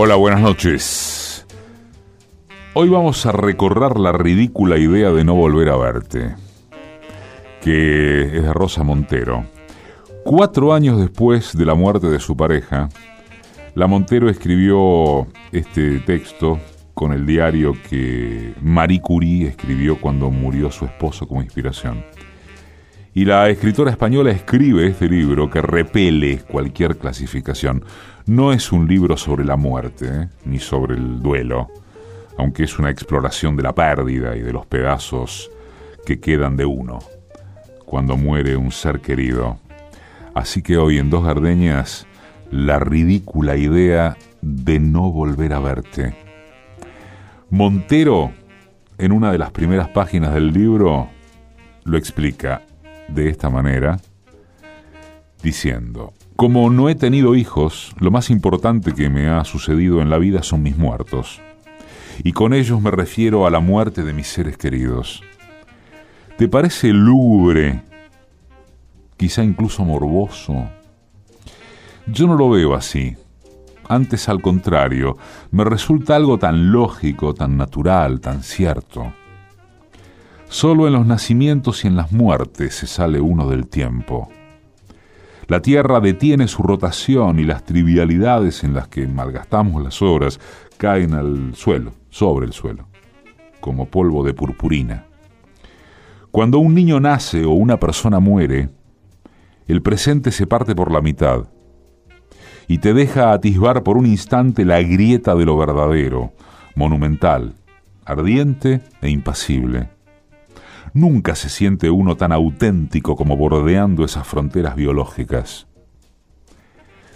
Hola, 0.00 0.14
buenas 0.14 0.40
noches. 0.40 1.44
Hoy 2.72 2.88
vamos 2.88 3.26
a 3.26 3.32
recorrer 3.32 3.98
la 3.98 4.12
ridícula 4.12 4.78
idea 4.78 5.10
de 5.10 5.24
no 5.24 5.34
volver 5.34 5.70
a 5.70 5.76
verte, 5.76 6.36
que 7.60 8.22
es 8.22 8.44
de 8.44 8.52
Rosa 8.52 8.84
Montero. 8.84 9.44
Cuatro 10.22 10.72
años 10.72 11.00
después 11.00 11.58
de 11.58 11.66
la 11.66 11.74
muerte 11.74 12.06
de 12.06 12.20
su 12.20 12.36
pareja, 12.36 12.88
la 13.74 13.88
Montero 13.88 14.30
escribió 14.30 15.26
este 15.50 15.98
texto 15.98 16.60
con 16.94 17.12
el 17.12 17.26
diario 17.26 17.74
que 17.90 18.54
Marie 18.62 19.00
Curie 19.00 19.48
escribió 19.48 20.00
cuando 20.00 20.30
murió 20.30 20.70
su 20.70 20.84
esposo 20.84 21.26
como 21.26 21.42
inspiración. 21.42 22.04
Y 23.14 23.24
la 23.24 23.48
escritora 23.48 23.90
española 23.90 24.30
escribe 24.30 24.86
este 24.86 25.08
libro 25.08 25.50
que 25.50 25.60
repele 25.60 26.38
cualquier 26.38 26.98
clasificación. 26.98 27.84
No 28.28 28.52
es 28.52 28.72
un 28.72 28.86
libro 28.86 29.16
sobre 29.16 29.42
la 29.42 29.56
muerte, 29.56 30.06
¿eh? 30.06 30.28
ni 30.44 30.58
sobre 30.58 30.96
el 30.96 31.22
duelo, 31.22 31.68
aunque 32.36 32.64
es 32.64 32.78
una 32.78 32.90
exploración 32.90 33.56
de 33.56 33.62
la 33.62 33.74
pérdida 33.74 34.36
y 34.36 34.42
de 34.42 34.52
los 34.52 34.66
pedazos 34.66 35.50
que 36.04 36.20
quedan 36.20 36.54
de 36.54 36.66
uno 36.66 36.98
cuando 37.86 38.18
muere 38.18 38.54
un 38.54 38.70
ser 38.70 39.00
querido. 39.00 39.58
Así 40.34 40.60
que 40.60 40.76
hoy 40.76 40.98
en 40.98 41.08
Dos 41.08 41.24
Gardeñas, 41.24 42.06
la 42.50 42.78
ridícula 42.78 43.56
idea 43.56 44.18
de 44.42 44.78
no 44.78 45.10
volver 45.10 45.54
a 45.54 45.60
verte. 45.60 46.14
Montero, 47.48 48.30
en 48.98 49.12
una 49.12 49.32
de 49.32 49.38
las 49.38 49.52
primeras 49.52 49.88
páginas 49.88 50.34
del 50.34 50.52
libro, 50.52 51.08
lo 51.84 51.96
explica 51.96 52.60
de 53.08 53.30
esta 53.30 53.48
manera, 53.48 53.98
diciendo, 55.42 56.12
como 56.38 56.70
no 56.70 56.88
he 56.88 56.94
tenido 56.94 57.34
hijos, 57.34 57.96
lo 57.98 58.12
más 58.12 58.30
importante 58.30 58.94
que 58.94 59.10
me 59.10 59.26
ha 59.26 59.44
sucedido 59.44 60.00
en 60.00 60.08
la 60.08 60.18
vida 60.18 60.44
son 60.44 60.62
mis 60.62 60.76
muertos. 60.76 61.40
Y 62.22 62.30
con 62.30 62.54
ellos 62.54 62.80
me 62.80 62.92
refiero 62.92 63.44
a 63.44 63.50
la 63.50 63.58
muerte 63.58 64.04
de 64.04 64.12
mis 64.12 64.28
seres 64.28 64.56
queridos. 64.56 65.24
¿Te 66.36 66.46
parece 66.46 66.92
lúgubre, 66.92 67.82
quizá 69.16 69.42
incluso 69.42 69.84
morboso? 69.84 70.68
Yo 72.06 72.28
no 72.28 72.36
lo 72.36 72.50
veo 72.50 72.74
así. 72.74 73.16
Antes 73.88 74.28
al 74.28 74.40
contrario, 74.40 75.16
me 75.50 75.64
resulta 75.64 76.14
algo 76.14 76.38
tan 76.38 76.70
lógico, 76.70 77.34
tan 77.34 77.56
natural, 77.56 78.20
tan 78.20 78.44
cierto. 78.44 79.12
Solo 80.48 80.86
en 80.86 80.92
los 80.92 81.04
nacimientos 81.04 81.84
y 81.84 81.88
en 81.88 81.96
las 81.96 82.12
muertes 82.12 82.76
se 82.76 82.86
sale 82.86 83.20
uno 83.20 83.48
del 83.50 83.66
tiempo. 83.66 84.28
La 85.48 85.62
Tierra 85.62 86.00
detiene 86.00 86.46
su 86.46 86.62
rotación 86.62 87.38
y 87.38 87.44
las 87.44 87.64
trivialidades 87.64 88.64
en 88.64 88.74
las 88.74 88.88
que 88.88 89.06
malgastamos 89.06 89.82
las 89.82 90.02
horas 90.02 90.38
caen 90.76 91.14
al 91.14 91.54
suelo, 91.54 91.94
sobre 92.10 92.44
el 92.44 92.52
suelo, 92.52 92.86
como 93.58 93.86
polvo 93.86 94.22
de 94.22 94.34
purpurina. 94.34 95.06
Cuando 96.30 96.58
un 96.58 96.74
niño 96.74 97.00
nace 97.00 97.46
o 97.46 97.52
una 97.52 97.80
persona 97.80 98.20
muere, 98.20 98.68
el 99.66 99.80
presente 99.80 100.32
se 100.32 100.46
parte 100.46 100.74
por 100.74 100.92
la 100.92 101.00
mitad 101.00 101.46
y 102.66 102.76
te 102.76 102.92
deja 102.92 103.32
atisbar 103.32 103.82
por 103.82 103.96
un 103.96 104.04
instante 104.04 104.66
la 104.66 104.82
grieta 104.82 105.34
de 105.34 105.46
lo 105.46 105.56
verdadero, 105.56 106.34
monumental, 106.74 107.54
ardiente 108.04 108.82
e 109.00 109.08
impasible. 109.08 109.88
Nunca 110.94 111.34
se 111.34 111.48
siente 111.48 111.90
uno 111.90 112.16
tan 112.16 112.32
auténtico 112.32 113.16
como 113.16 113.36
bordeando 113.36 114.04
esas 114.04 114.26
fronteras 114.26 114.76
biológicas. 114.76 115.66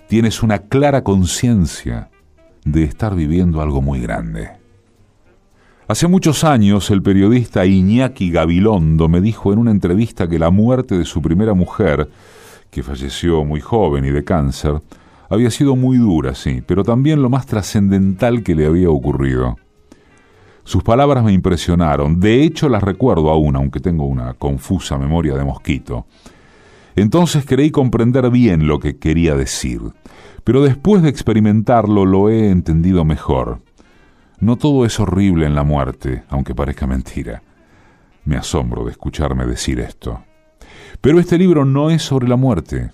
Tienes 0.09 0.43
una 0.43 0.59
clara 0.59 1.03
conciencia 1.03 2.11
de 2.65 2.85
estar 2.85 3.15
viviendo 3.15 3.63
algo 3.63 3.81
muy 3.81 4.01
grande. 4.01 4.51
Hace 5.89 6.07
muchos 6.07 6.45
años 6.45 6.91
el 6.91 7.03
periodista 7.03 7.67
Iñaki 7.67 8.31
Gabilondo 8.31 9.09
me 9.09 9.21
dijo 9.21 9.53
en 9.53 9.59
una 9.59 9.71
entrevista 9.71 10.29
que 10.29 10.39
la 10.39 10.51
muerte 10.51 10.97
de 10.97 11.05
su 11.05 11.21
primera 11.21 11.55
mujer, 11.55 12.09
que 12.71 12.83
falleció 12.83 13.45
muy 13.45 13.61
joven 13.61 14.05
y 14.05 14.11
de 14.11 14.25
cáncer, 14.25 14.81
había 15.29 15.51
sido 15.51 15.77
muy 15.77 15.97
dura, 15.97 16.35
sí, 16.35 16.63
pero 16.67 16.85
también 16.85 17.23
lo 17.23 17.31
más 17.31 17.47
trascendental 17.47 18.43
que 18.43 18.55
le 18.55 18.67
había 18.67 18.91
ocurrido. 18.91 19.57
Sus 20.65 20.83
palabras 20.83 21.25
me 21.25 21.33
impresionaron, 21.33 22.21
de 22.21 22.45
hecho 22.45 22.69
las 22.69 22.83
recuerdo 22.83 23.31
aún, 23.31 23.57
aunque 23.57 23.81
tengo 23.81 24.07
una 24.07 24.35
confusa 24.35 24.97
memoria 24.97 25.35
de 25.35 25.45
mosquito. 25.45 26.07
Entonces 26.95 27.45
creí 27.47 27.71
comprender 27.71 28.31
bien 28.31 28.67
lo 28.67 28.79
que 28.79 28.97
quería 28.97 29.35
decir, 29.35 29.81
pero 30.45 30.63
después 30.63 31.03
de 31.03 31.09
experimentarlo 31.09 32.05
lo 32.05 32.29
he 32.29 32.51
entendido 32.51 33.05
mejor. 33.05 33.61
No 34.39 34.57
todo 34.57 34.85
es 34.85 35.01
horrible 35.01 35.47
en 35.47 35.55
la 35.55 35.65
muerte, 35.65 36.25
aunque 36.29 36.55
parezca 36.55 36.87
mentira. 36.87 37.43
Me 38.25 38.37
asombro 38.37 38.85
de 38.85 38.93
escucharme 38.93 39.47
decir 39.47 39.81
esto. 39.81 40.23
Pero 41.01 41.19
este 41.19 41.39
libro 41.39 41.65
no 41.65 41.91
es 41.91 42.03
sobre 42.03 42.29
la 42.29 42.37
muerte. 42.37 42.91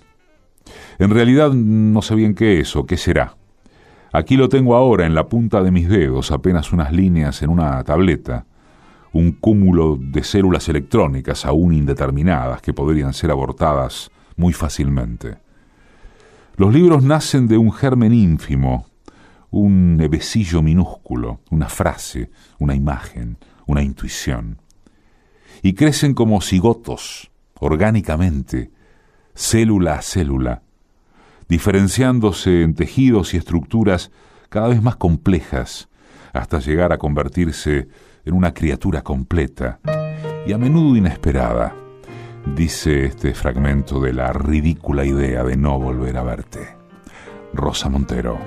En 0.97 1.09
realidad 1.11 1.51
no 1.51 2.01
sé 2.01 2.15
bien 2.15 2.35
qué 2.35 2.59
es 2.59 2.75
o 2.75 2.85
qué 2.85 2.97
será. 2.97 3.38
Aquí 4.11 4.37
lo 4.37 4.49
tengo 4.49 4.75
ahora 4.75 5.05
en 5.05 5.13
la 5.13 5.27
punta 5.27 5.61
de 5.61 5.71
mis 5.71 5.87
dedos, 5.87 6.31
apenas 6.31 6.71
unas 6.73 6.91
líneas 6.91 7.43
en 7.43 7.49
una 7.49 7.83
tableta, 7.83 8.45
un 9.13 9.33
cúmulo 9.33 9.97
de 9.99 10.23
células 10.23 10.67
electrónicas 10.67 11.45
aún 11.45 11.73
indeterminadas 11.73 12.61
que 12.61 12.73
podrían 12.73 13.13
ser 13.13 13.29
abortadas 13.29 14.11
muy 14.35 14.53
fácilmente. 14.53 15.37
Los 16.55 16.73
libros 16.73 17.03
nacen 17.03 17.47
de 17.47 17.57
un 17.57 17.71
germen 17.71 18.13
ínfimo, 18.13 18.87
un 19.51 19.97
nebecillo 19.97 20.61
minúsculo, 20.61 21.39
una 21.51 21.69
frase, 21.69 22.31
una 22.57 22.75
imagen, 22.75 23.37
una 23.67 23.83
intuición. 23.83 24.57
Y 25.61 25.73
crecen 25.73 26.13
como 26.13 26.41
cigotos, 26.41 27.31
orgánicamente, 27.59 28.71
célula 29.35 29.95
a 29.95 30.01
célula, 30.01 30.63
diferenciándose 31.49 32.61
en 32.61 32.75
tejidos 32.75 33.33
y 33.33 33.37
estructuras 33.37 34.11
cada 34.49 34.69
vez 34.69 34.81
más 34.81 34.95
complejas, 34.95 35.89
hasta 36.31 36.59
llegar 36.59 36.93
a 36.93 36.99
convertirse 36.99 37.87
en 38.23 38.35
una 38.35 38.53
criatura 38.53 39.01
completa 39.01 39.79
y 40.45 40.53
a 40.53 40.57
menudo 40.57 40.95
inesperada, 40.95 41.75
dice 42.55 43.05
este 43.05 43.33
fragmento 43.33 43.99
de 43.99 44.13
la 44.13 44.31
ridícula 44.31 45.05
idea 45.05 45.43
de 45.43 45.57
no 45.57 45.79
volver 45.79 46.17
a 46.17 46.23
verte. 46.23 46.59
Rosa 47.53 47.89
Montero. 47.89 48.37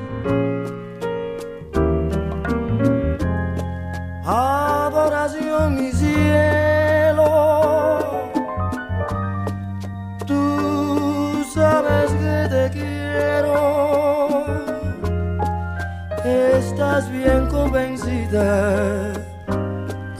Estás 17.03 17.19
bien 17.19 17.49
convencida 17.49 19.13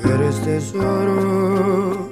que 0.03 0.09
eres 0.15 0.43
tesoro, 0.43 2.12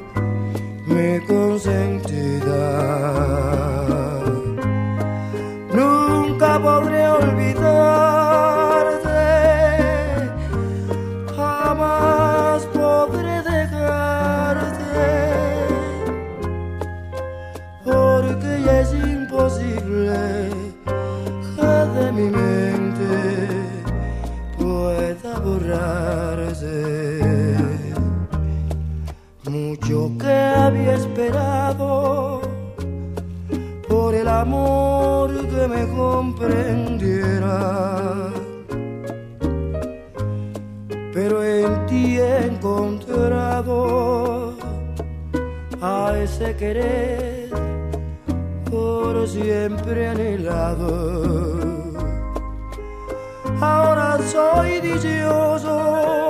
por 33.88 34.14
el 34.14 34.28
amor 34.28 35.30
que 35.48 35.68
me 35.68 35.86
comprendiera. 35.88 38.30
Pero 41.12 41.44
en 41.44 41.86
ti 41.86 42.18
he 42.18 42.46
encontrado 42.46 44.54
a 45.80 46.12
ese 46.16 46.56
querer 46.56 47.50
por 48.70 49.28
siempre 49.28 50.08
anhelado. 50.08 51.50
Ahora 53.60 54.18
soy 54.32 54.80
dichoso, 54.80 56.29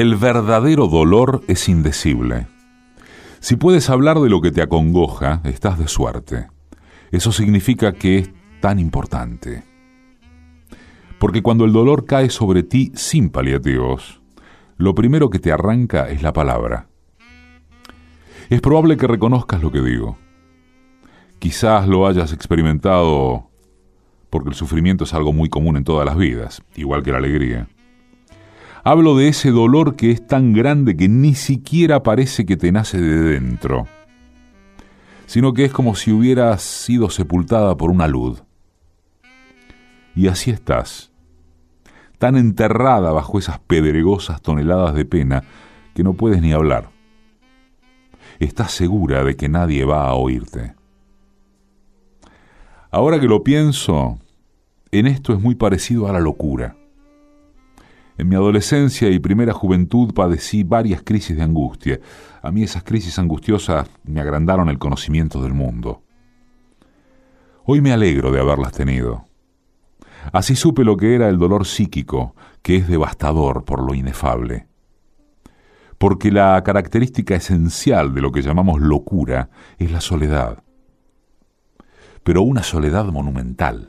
El 0.00 0.16
verdadero 0.16 0.88
dolor 0.88 1.42
es 1.46 1.68
indecible. 1.68 2.46
Si 3.38 3.56
puedes 3.56 3.90
hablar 3.90 4.18
de 4.18 4.30
lo 4.30 4.40
que 4.40 4.50
te 4.50 4.62
acongoja, 4.62 5.42
estás 5.44 5.78
de 5.78 5.88
suerte. 5.88 6.46
Eso 7.10 7.32
significa 7.32 7.92
que 7.92 8.16
es 8.16 8.30
tan 8.62 8.78
importante. 8.78 9.62
Porque 11.18 11.42
cuando 11.42 11.66
el 11.66 11.74
dolor 11.74 12.06
cae 12.06 12.30
sobre 12.30 12.62
ti 12.62 12.92
sin 12.94 13.28
paliativos, 13.28 14.22
lo 14.78 14.94
primero 14.94 15.28
que 15.28 15.38
te 15.38 15.52
arranca 15.52 16.08
es 16.08 16.22
la 16.22 16.32
palabra. 16.32 16.88
Es 18.48 18.62
probable 18.62 18.96
que 18.96 19.06
reconozcas 19.06 19.62
lo 19.62 19.70
que 19.70 19.82
digo. 19.82 20.16
Quizás 21.38 21.86
lo 21.86 22.06
hayas 22.06 22.32
experimentado 22.32 23.50
porque 24.30 24.48
el 24.48 24.54
sufrimiento 24.54 25.04
es 25.04 25.12
algo 25.12 25.34
muy 25.34 25.50
común 25.50 25.76
en 25.76 25.84
todas 25.84 26.06
las 26.06 26.16
vidas, 26.16 26.62
igual 26.74 27.02
que 27.02 27.12
la 27.12 27.18
alegría. 27.18 27.68
Hablo 28.82 29.16
de 29.16 29.28
ese 29.28 29.50
dolor 29.50 29.94
que 29.94 30.10
es 30.10 30.26
tan 30.26 30.54
grande 30.54 30.96
que 30.96 31.08
ni 31.08 31.34
siquiera 31.34 32.02
parece 32.02 32.46
que 32.46 32.56
te 32.56 32.72
nace 32.72 32.98
de 32.98 33.20
dentro, 33.32 33.86
sino 35.26 35.52
que 35.52 35.66
es 35.66 35.72
como 35.72 35.94
si 35.94 36.12
hubieras 36.12 36.62
sido 36.62 37.10
sepultada 37.10 37.76
por 37.76 37.90
una 37.90 38.08
luz. 38.08 38.42
Y 40.14 40.28
así 40.28 40.50
estás, 40.50 41.12
tan 42.18 42.36
enterrada 42.36 43.12
bajo 43.12 43.38
esas 43.38 43.58
pedregosas 43.58 44.40
toneladas 44.40 44.94
de 44.94 45.04
pena 45.04 45.44
que 45.94 46.02
no 46.02 46.14
puedes 46.14 46.40
ni 46.40 46.52
hablar. 46.52 46.88
Estás 48.38 48.72
segura 48.72 49.22
de 49.24 49.36
que 49.36 49.50
nadie 49.50 49.84
va 49.84 50.06
a 50.08 50.14
oírte. 50.14 50.74
Ahora 52.90 53.20
que 53.20 53.28
lo 53.28 53.44
pienso, 53.44 54.18
en 54.90 55.06
esto 55.06 55.34
es 55.34 55.40
muy 55.40 55.54
parecido 55.54 56.08
a 56.08 56.12
la 56.12 56.20
locura. 56.20 56.79
En 58.20 58.28
mi 58.28 58.36
adolescencia 58.36 59.08
y 59.08 59.18
primera 59.18 59.54
juventud 59.54 60.12
padecí 60.12 60.62
varias 60.62 61.00
crisis 61.02 61.38
de 61.38 61.42
angustia. 61.42 62.00
A 62.42 62.50
mí 62.50 62.62
esas 62.62 62.82
crisis 62.82 63.18
angustiosas 63.18 63.88
me 64.04 64.20
agrandaron 64.20 64.68
el 64.68 64.78
conocimiento 64.78 65.42
del 65.42 65.54
mundo. 65.54 66.02
Hoy 67.64 67.80
me 67.80 67.94
alegro 67.94 68.30
de 68.30 68.38
haberlas 68.38 68.72
tenido. 68.72 69.24
Así 70.34 70.54
supe 70.54 70.84
lo 70.84 70.98
que 70.98 71.14
era 71.14 71.30
el 71.30 71.38
dolor 71.38 71.64
psíquico, 71.64 72.34
que 72.60 72.76
es 72.76 72.88
devastador 72.88 73.64
por 73.64 73.82
lo 73.82 73.94
inefable. 73.94 74.66
Porque 75.96 76.30
la 76.30 76.62
característica 76.62 77.34
esencial 77.34 78.12
de 78.12 78.20
lo 78.20 78.32
que 78.32 78.42
llamamos 78.42 78.82
locura 78.82 79.48
es 79.78 79.90
la 79.90 80.02
soledad. 80.02 80.62
Pero 82.22 82.42
una 82.42 82.64
soledad 82.64 83.06
monumental 83.06 83.88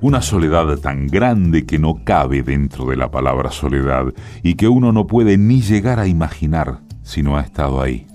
una 0.00 0.22
soledad 0.22 0.78
tan 0.78 1.06
grande 1.06 1.64
que 1.64 1.78
no 1.78 2.02
cabe 2.04 2.42
dentro 2.42 2.86
de 2.86 2.96
la 2.96 3.10
palabra 3.10 3.50
soledad 3.50 4.12
y 4.42 4.54
que 4.54 4.68
uno 4.68 4.92
no 4.92 5.06
puede 5.06 5.38
ni 5.38 5.62
llegar 5.62 5.98
a 5.98 6.06
imaginar 6.06 6.80
si 7.02 7.22
no 7.22 7.38
ha 7.38 7.40
estado 7.40 7.80
ahí. 7.80 8.06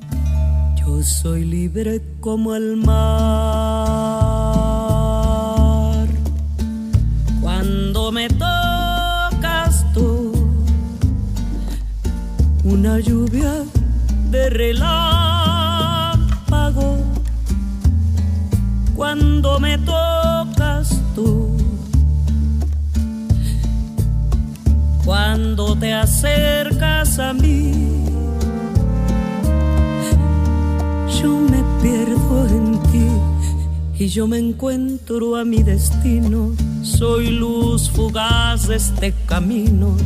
Yo 0.80 1.02
soy 1.02 1.44
libre 1.46 2.02
como 2.20 2.56
el 2.56 2.78
mar. 2.78 3.02
Cuando 7.42 8.12
me 8.12 8.28
tocas 8.30 9.86
tú, 9.94 10.34
una 12.64 13.00
lluvia 13.00 13.64
de 14.30 14.50
relámpago. 14.50 14.98
Cuando 18.96 19.60
me 19.60 19.78
tocas 19.80 20.41
cuando 25.12 25.76
te 25.76 25.94
acercas 25.94 27.20
a 27.20 27.34
mí. 27.34 27.74
Yo 31.22 31.32
me 31.52 31.62
pierdo 31.82 32.48
en 32.48 32.82
ti 32.84 33.10
y 34.00 34.08
yo 34.08 34.26
me 34.26 34.38
encuentro 34.38 35.36
a 35.36 35.44
mi 35.44 35.64
destino. 35.64 36.54
Soy 36.82 37.30
luz 37.30 37.90
fugaz 37.90 38.70
de 38.70 38.78
este 38.78 39.14
camino 39.26 39.98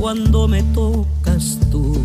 cuando 0.00 0.48
me 0.48 0.64
tocas 0.74 1.60
tú. 1.70 1.96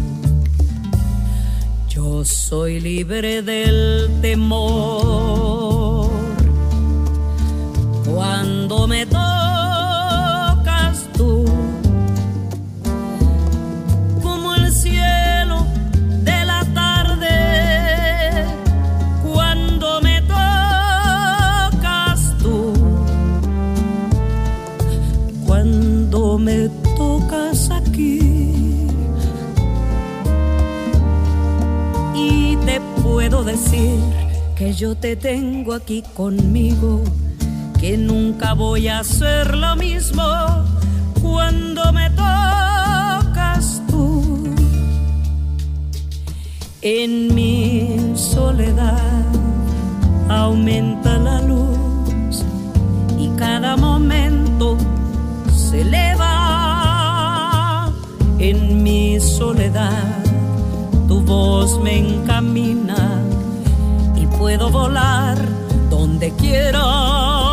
Yo 1.89 2.23
soy 2.23 2.79
libre 2.79 3.41
del 3.41 4.07
temor 4.21 6.11
cuando 8.05 8.87
me 8.87 9.07
tocas 9.07 9.28
puedo 33.39 33.51
decir 33.51 33.99
que 34.55 34.73
yo 34.73 34.95
te 34.95 35.15
tengo 35.15 35.73
aquí 35.73 36.03
conmigo, 36.13 37.01
que 37.79 37.97
nunca 37.97 38.53
voy 38.53 38.89
a 38.89 38.99
hacer 38.99 39.55
lo 39.55 39.75
mismo 39.77 40.23
cuando 41.21 41.93
me 41.93 42.09
tocas 42.09 43.81
tú. 43.87 44.43
En 46.81 47.33
mi 47.33 48.11
soledad 48.15 49.23
aumenta 50.27 51.17
la 51.17 51.41
luz 51.41 52.43
y 53.17 53.29
cada 53.37 53.77
momento 53.77 54.77
se 55.49 55.81
eleva 55.81 56.29
en 58.37 58.83
mi 58.83 59.17
soledad. 59.19 60.03
Tu 61.07 61.21
voz 61.21 61.79
me 61.81 61.97
encamina 61.97 63.28
puedo 64.39 64.69
volar 64.69 65.37
donde 65.89 66.31
quiera. 66.31 67.48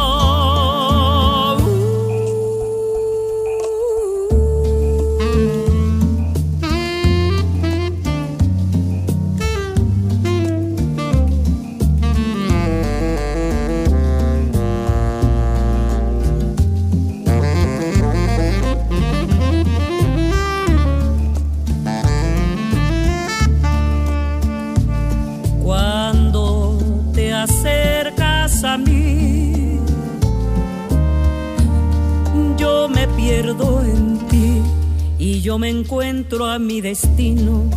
Encuentro 35.81 36.47
a 36.47 36.59
mi 36.59 36.81
destino, 36.81 37.69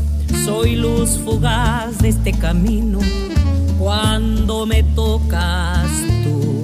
soy 0.45 0.75
luz 0.77 1.19
fugaz 1.23 1.97
de 1.99 2.09
este 2.09 2.31
camino 2.31 2.99
cuando 3.77 4.65
me 4.65 4.83
tocas 4.83 5.89
tú. 6.23 6.63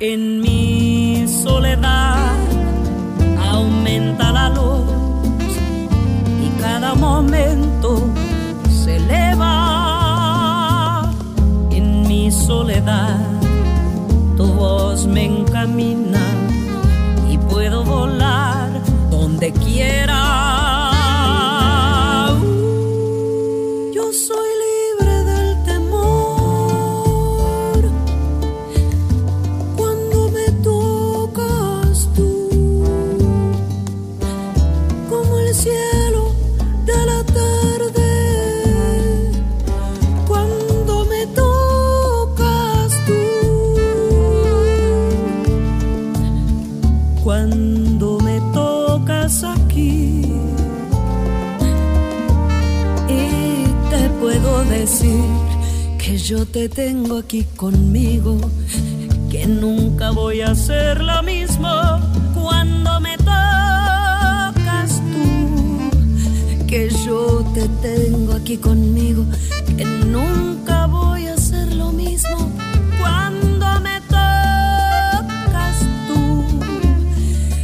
En 0.00 0.40
mi 0.40 1.24
soledad 1.26 2.36
aumenta 3.50 4.30
la 4.30 4.50
luz 4.50 4.84
y 6.44 6.50
cada 6.60 6.94
momento 6.94 8.04
se 8.84 8.96
eleva. 8.96 9.50
En 11.70 12.06
mi 12.06 12.30
soledad 12.30 13.18
tu 14.36 14.44
voz 14.52 15.06
me 15.06 15.24
encamina 15.24 16.07
donde 19.38 19.52
quiera. 19.52 20.37
Yo 56.28 56.44
te 56.44 56.68
tengo 56.68 57.16
aquí 57.16 57.46
conmigo, 57.56 58.38
que 59.30 59.46
nunca 59.46 60.10
voy 60.10 60.42
a 60.42 60.50
hacer 60.50 61.02
lo 61.02 61.22
mismo 61.22 61.70
cuando 62.34 63.00
me 63.00 63.16
tocas 63.16 65.00
tú, 65.10 66.66
que 66.66 66.90
yo 67.06 67.42
te 67.54 67.66
tengo 67.80 68.34
aquí 68.34 68.58
conmigo, 68.58 69.24
que 69.74 69.86
nunca 69.86 70.84
voy 70.84 71.28
a 71.28 71.32
hacer 71.32 71.74
lo 71.74 71.92
mismo 71.92 72.52
cuando 73.00 73.80
me 73.80 73.98
tocas 74.02 75.78
tú, 76.08 76.44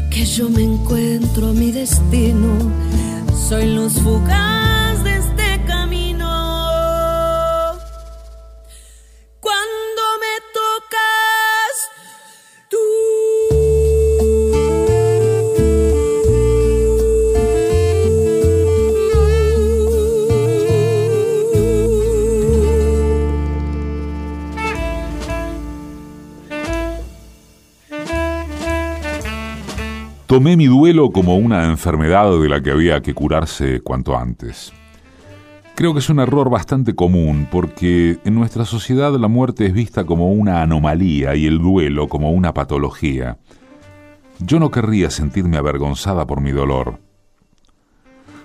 que 0.08 0.24
yo 0.24 0.48
me 0.48 0.62
encuentro 0.62 1.52
mi 1.52 1.70
destino, 1.70 2.48
soy 3.46 3.74
luz 3.74 3.92
fugaz 4.00 4.83
Tomé 30.34 30.56
mi 30.56 30.66
duelo 30.66 31.12
como 31.12 31.36
una 31.36 31.66
enfermedad 31.66 32.28
de 32.40 32.48
la 32.48 32.60
que 32.60 32.72
había 32.72 33.00
que 33.02 33.14
curarse 33.14 33.80
cuanto 33.82 34.18
antes. 34.18 34.72
Creo 35.76 35.92
que 35.92 36.00
es 36.00 36.10
un 36.10 36.18
error 36.18 36.50
bastante 36.50 36.96
común 36.96 37.46
porque 37.52 38.18
en 38.24 38.34
nuestra 38.34 38.64
sociedad 38.64 39.12
la 39.16 39.28
muerte 39.28 39.64
es 39.64 39.72
vista 39.72 40.02
como 40.02 40.32
una 40.32 40.60
anomalía 40.60 41.36
y 41.36 41.46
el 41.46 41.60
duelo 41.60 42.08
como 42.08 42.32
una 42.32 42.52
patología. 42.52 43.38
Yo 44.40 44.58
no 44.58 44.72
querría 44.72 45.08
sentirme 45.08 45.56
avergonzada 45.56 46.26
por 46.26 46.40
mi 46.40 46.50
dolor. 46.50 46.98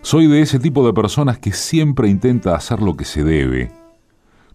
Soy 0.04 0.28
de 0.28 0.44
ese 0.44 0.60
tipo 0.60 0.86
de 0.86 0.94
personas 0.94 1.40
que 1.40 1.54
siempre 1.54 2.08
intenta 2.08 2.54
hacer 2.54 2.84
lo 2.84 2.96
que 2.96 3.06
se 3.06 3.24
debe. 3.24 3.72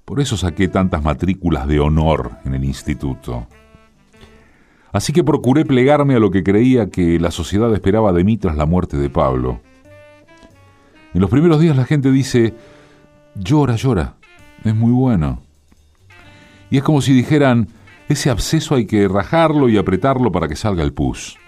Por 0.05 0.21
eso 0.21 0.37
saqué 0.37 0.69
tantas 0.69 1.03
matrículas 1.03 1.67
de 1.67 1.81
honor 1.81 2.31
en 2.45 2.55
el 2.55 2.63
instituto. 2.63 3.49
Así 4.95 5.13
que 5.13 5.25
procuré 5.25 5.65
plegarme 5.65 6.15
a 6.15 6.21
lo 6.21 6.31
que 6.31 6.45
creía 6.45 6.89
que 6.89 7.19
la 7.19 7.33
sociedad 7.33 7.75
esperaba 7.75 8.13
de 8.13 8.23
mí 8.23 8.39
tras 8.39 8.57
la 8.57 8.65
muerte 8.65 8.97
de 8.97 9.11
Pablo. 9.11 9.61
En 11.13 11.21
los 11.21 11.29
primeros 11.29 11.59
días 11.59 11.77
la 11.77 11.85
gente 11.85 12.13
dice, 12.13 12.55
llora, 13.35 13.75
llora, 13.75 14.15
es 14.63 14.73
muy 14.73 14.93
bueno. 14.93 15.43
Y 16.71 16.77
es 16.77 16.85
como 16.85 17.01
si 17.01 17.13
dijeran, 17.13 17.67
ese 18.09 18.31
absceso 18.31 18.77
hay 18.77 18.87
que 18.87 19.09
rajarlo 19.09 19.69
y 19.69 19.79
apretarlo 19.79 20.31
para 20.31 20.47
que 20.47 20.55
salga 20.55 20.85
el 20.85 20.93
pus. 20.93 21.39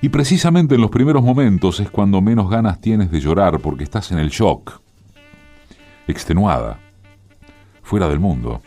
Y 0.00 0.08
precisamente 0.08 0.74
en 0.74 0.80
los 0.80 0.90
primeros 0.90 1.22
momentos 1.22 1.78
es 1.78 1.88
cuando 1.90 2.20
menos 2.20 2.50
ganas 2.50 2.80
tienes 2.80 3.12
de 3.12 3.20
llorar 3.20 3.60
porque 3.60 3.84
estás 3.84 4.10
en 4.10 4.18
el 4.18 4.30
shock, 4.30 4.80
extenuada, 6.08 6.80
fuera 7.84 8.08
del 8.08 8.18
mundo. 8.18 8.62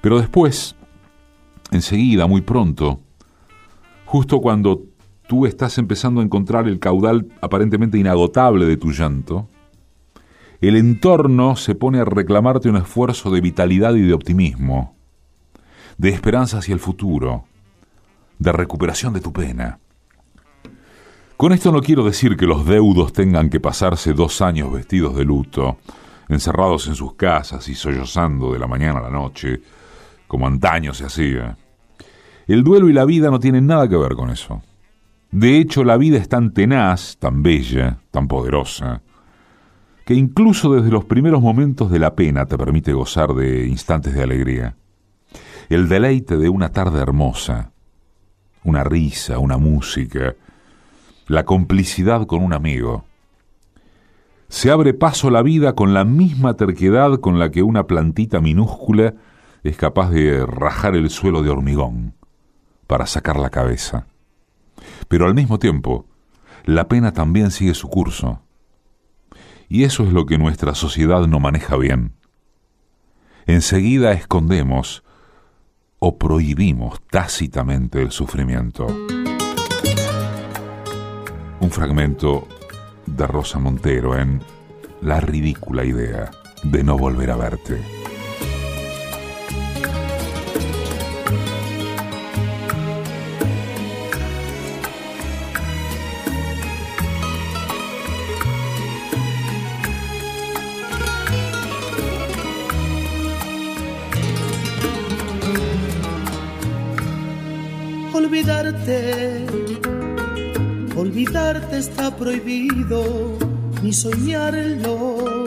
Pero 0.00 0.20
después, 0.20 0.76
enseguida, 1.74 2.26
muy 2.26 2.40
pronto, 2.40 3.00
justo 4.04 4.40
cuando 4.40 4.82
tú 5.26 5.46
estás 5.46 5.78
empezando 5.78 6.20
a 6.20 6.24
encontrar 6.24 6.68
el 6.68 6.78
caudal 6.78 7.28
aparentemente 7.40 7.98
inagotable 7.98 8.66
de 8.66 8.76
tu 8.76 8.92
llanto, 8.92 9.48
el 10.60 10.76
entorno 10.76 11.56
se 11.56 11.74
pone 11.74 11.98
a 11.98 12.04
reclamarte 12.04 12.68
un 12.70 12.76
esfuerzo 12.76 13.30
de 13.30 13.40
vitalidad 13.40 13.94
y 13.94 14.02
de 14.02 14.14
optimismo, 14.14 14.96
de 15.98 16.10
esperanza 16.10 16.58
hacia 16.58 16.74
el 16.74 16.80
futuro, 16.80 17.44
de 18.38 18.52
recuperación 18.52 19.12
de 19.12 19.20
tu 19.20 19.32
pena. 19.32 19.78
Con 21.36 21.52
esto 21.52 21.72
no 21.72 21.82
quiero 21.82 22.04
decir 22.04 22.36
que 22.36 22.46
los 22.46 22.64
deudos 22.64 23.12
tengan 23.12 23.50
que 23.50 23.60
pasarse 23.60 24.12
dos 24.12 24.40
años 24.40 24.72
vestidos 24.72 25.16
de 25.16 25.24
luto, 25.24 25.78
encerrados 26.28 26.86
en 26.86 26.94
sus 26.94 27.14
casas 27.14 27.68
y 27.68 27.74
sollozando 27.74 28.52
de 28.52 28.58
la 28.58 28.66
mañana 28.66 29.00
a 29.00 29.02
la 29.02 29.10
noche, 29.10 29.60
como 30.26 30.46
antaño 30.46 30.94
se 30.94 31.04
hacía. 31.04 31.56
El 32.46 32.62
duelo 32.62 32.90
y 32.90 32.92
la 32.92 33.06
vida 33.06 33.30
no 33.30 33.40
tienen 33.40 33.66
nada 33.66 33.88
que 33.88 33.96
ver 33.96 34.14
con 34.14 34.30
eso. 34.30 34.62
De 35.30 35.58
hecho, 35.58 35.82
la 35.82 35.96
vida 35.96 36.18
es 36.18 36.28
tan 36.28 36.52
tenaz, 36.52 37.16
tan 37.16 37.42
bella, 37.42 37.98
tan 38.10 38.28
poderosa, 38.28 39.02
que 40.04 40.14
incluso 40.14 40.74
desde 40.74 40.90
los 40.90 41.06
primeros 41.06 41.40
momentos 41.40 41.90
de 41.90 41.98
la 41.98 42.14
pena 42.14 42.44
te 42.44 42.58
permite 42.58 42.92
gozar 42.92 43.32
de 43.34 43.66
instantes 43.66 44.14
de 44.14 44.22
alegría. 44.22 44.76
El 45.70 45.88
deleite 45.88 46.36
de 46.36 46.50
una 46.50 46.70
tarde 46.70 47.00
hermosa, 47.00 47.72
una 48.62 48.84
risa, 48.84 49.38
una 49.38 49.56
música, 49.56 50.34
la 51.26 51.44
complicidad 51.44 52.26
con 52.26 52.42
un 52.42 52.52
amigo. 52.52 53.06
se 54.48 54.70
abre 54.70 54.92
paso 54.92 55.30
la 55.30 55.42
vida 55.42 55.74
con 55.74 55.94
la 55.94 56.04
misma 56.04 56.54
terquedad 56.54 57.18
con 57.18 57.38
la 57.38 57.50
que 57.50 57.62
una 57.62 57.86
plantita 57.86 58.40
minúscula 58.40 59.14
es 59.64 59.76
capaz 59.78 60.10
de 60.10 60.44
rajar 60.44 60.94
el 60.94 61.08
suelo 61.08 61.42
de 61.42 61.48
hormigón 61.48 62.12
para 62.94 63.06
sacar 63.08 63.40
la 63.40 63.50
cabeza. 63.50 64.06
Pero 65.08 65.26
al 65.26 65.34
mismo 65.34 65.58
tiempo, 65.58 66.06
la 66.64 66.86
pena 66.86 67.12
también 67.12 67.50
sigue 67.50 67.74
su 67.74 67.88
curso. 67.88 68.40
Y 69.68 69.82
eso 69.82 70.04
es 70.04 70.12
lo 70.12 70.26
que 70.26 70.38
nuestra 70.38 70.76
sociedad 70.76 71.26
no 71.26 71.40
maneja 71.40 71.76
bien. 71.76 72.14
Enseguida 73.46 74.12
escondemos 74.12 75.02
o 75.98 76.18
prohibimos 76.18 77.00
tácitamente 77.10 78.00
el 78.00 78.12
sufrimiento. 78.12 78.86
Un 81.58 81.70
fragmento 81.72 82.46
de 83.06 83.26
Rosa 83.26 83.58
Montero 83.58 84.16
en 84.16 84.40
La 85.00 85.18
ridícula 85.18 85.84
idea 85.84 86.30
de 86.62 86.84
no 86.84 86.96
volver 86.96 87.32
a 87.32 87.36
verte. 87.36 88.03
Olvidarte, 110.94 111.78
está 111.78 112.14
prohibido, 112.14 113.38
ni 113.82 113.94
soñarlo. 113.94 115.46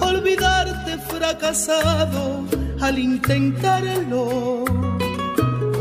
Olvidarte 0.00 0.96
fracasado 1.06 2.44
al 2.80 2.98
intentarlo. 2.98 4.64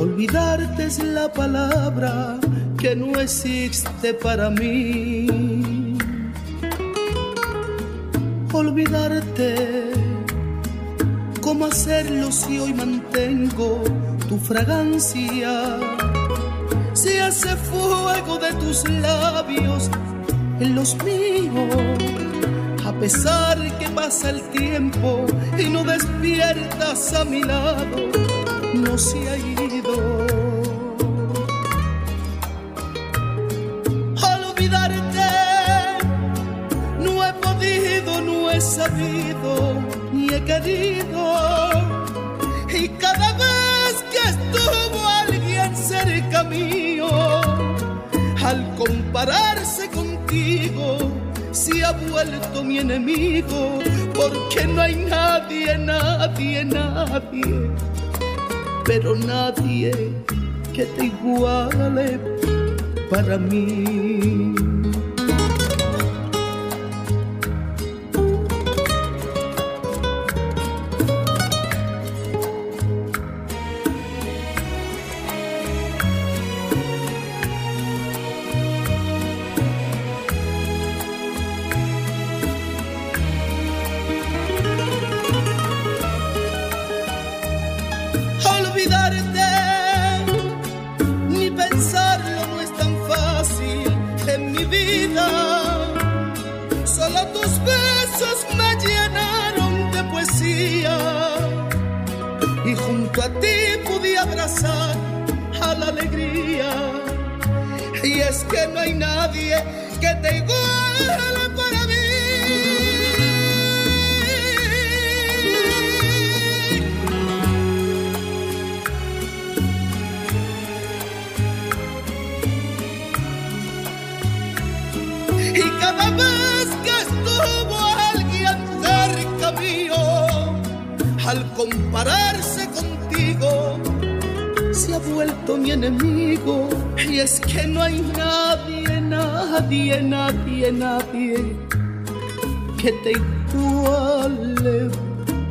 Olvidarte 0.01 0.85
es 0.85 0.99
la 0.99 1.31
palabra 1.31 2.37
que 2.77 2.93
no 2.93 3.17
existe 3.21 4.13
para 4.13 4.49
mí. 4.49 5.97
Olvidarte, 8.51 9.91
¿cómo 11.39 11.65
hacerlo 11.67 12.33
si 12.33 12.59
hoy 12.59 12.73
mantengo 12.73 13.81
tu 14.27 14.37
fragancia? 14.37 15.92
Hace 17.35 17.55
fuego 17.55 18.37
de 18.37 18.53
tus 18.63 18.87
labios 18.87 19.89
en 20.59 20.75
los 20.75 20.95
míos, 21.03 21.75
a 22.85 22.93
pesar 22.93 23.57
que 23.79 23.89
pasa 23.89 24.29
el 24.29 24.43
tiempo 24.51 25.25
y 25.57 25.63
no 25.67 25.83
despiertas 25.83 27.11
a 27.15 27.25
mi 27.25 27.41
lado, 27.41 27.97
no 28.75 28.95
se 28.99 29.17
ha 29.27 29.37
ido. 29.37 30.27
Olvidarte, 34.35 35.31
no 36.99 37.25
he 37.25 37.33
podido, 37.33 38.21
no 38.21 38.51
he 38.51 38.61
sabido, 38.61 39.81
ni 40.11 40.27
he 40.35 40.45
querido. 40.45 41.22
Compararse 48.85 49.87
contigo, 49.89 50.97
se 51.51 51.83
ha 51.83 51.91
vuelto 51.91 52.63
mi 52.63 52.79
enemigo, 52.79 53.79
porque 54.13 54.65
no 54.65 54.81
hay 54.81 54.95
nadie, 54.95 55.77
nadie, 55.77 56.65
nadie, 56.65 57.71
pero 58.85 59.15
nadie 59.15 59.91
que 60.73 60.85
te 60.85 61.05
iguale 61.05 62.19
para 63.09 63.37
mí. 63.37 64.52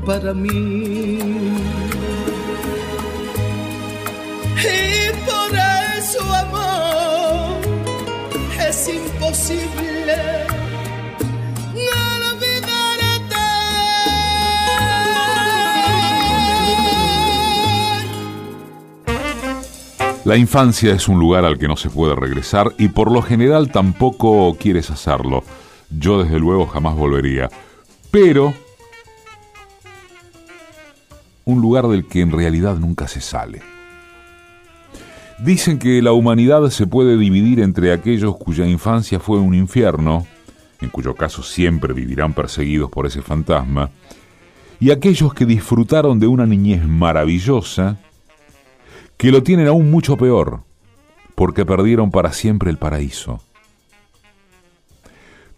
Para 0.06 0.34
mí. 0.34 1.18
Y 4.58 5.10
por 5.26 5.50
eso, 5.98 6.22
amor, 6.34 7.60
es 8.68 8.88
imposible 8.88 10.16
no 11.74 12.28
olvidarte. 12.30 13.36
La 20.24 20.36
infancia 20.36 20.92
es 20.92 21.08
un 21.08 21.18
lugar 21.18 21.44
al 21.44 21.58
que 21.58 21.66
no 21.66 21.76
se 21.76 21.90
puede 21.90 22.14
regresar 22.14 22.72
y 22.78 22.88
por 22.88 23.10
lo 23.10 23.22
general 23.22 23.70
tampoco 23.72 24.56
quieres 24.58 24.90
hacerlo. 24.90 25.42
Yo 25.98 26.22
desde 26.22 26.38
luego 26.38 26.66
jamás 26.66 26.96
volvería. 26.96 27.50
Pero 28.10 28.54
un 31.44 31.60
lugar 31.60 31.88
del 31.88 32.06
que 32.06 32.20
en 32.20 32.30
realidad 32.30 32.76
nunca 32.76 33.08
se 33.08 33.20
sale. 33.20 33.62
Dicen 35.38 35.78
que 35.78 36.00
la 36.02 36.12
humanidad 36.12 36.68
se 36.70 36.86
puede 36.86 37.16
dividir 37.16 37.60
entre 37.60 37.92
aquellos 37.92 38.36
cuya 38.36 38.66
infancia 38.66 39.18
fue 39.18 39.40
un 39.40 39.54
infierno, 39.54 40.26
en 40.80 40.88
cuyo 40.88 41.14
caso 41.14 41.42
siempre 41.42 41.92
vivirán 41.92 42.32
perseguidos 42.32 42.90
por 42.90 43.06
ese 43.06 43.22
fantasma, 43.22 43.90
y 44.78 44.90
aquellos 44.90 45.34
que 45.34 45.46
disfrutaron 45.46 46.20
de 46.20 46.26
una 46.26 46.46
niñez 46.46 46.86
maravillosa, 46.86 47.98
que 49.16 49.32
lo 49.32 49.42
tienen 49.42 49.66
aún 49.66 49.90
mucho 49.90 50.16
peor, 50.16 50.62
porque 51.34 51.64
perdieron 51.64 52.10
para 52.10 52.32
siempre 52.32 52.70
el 52.70 52.78
paraíso. 52.78 53.40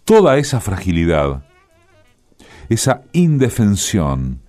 Toda 0.04 0.36
esa 0.36 0.60
fragilidad, 0.60 1.44
esa 2.68 3.04
indefensión, 3.12 4.42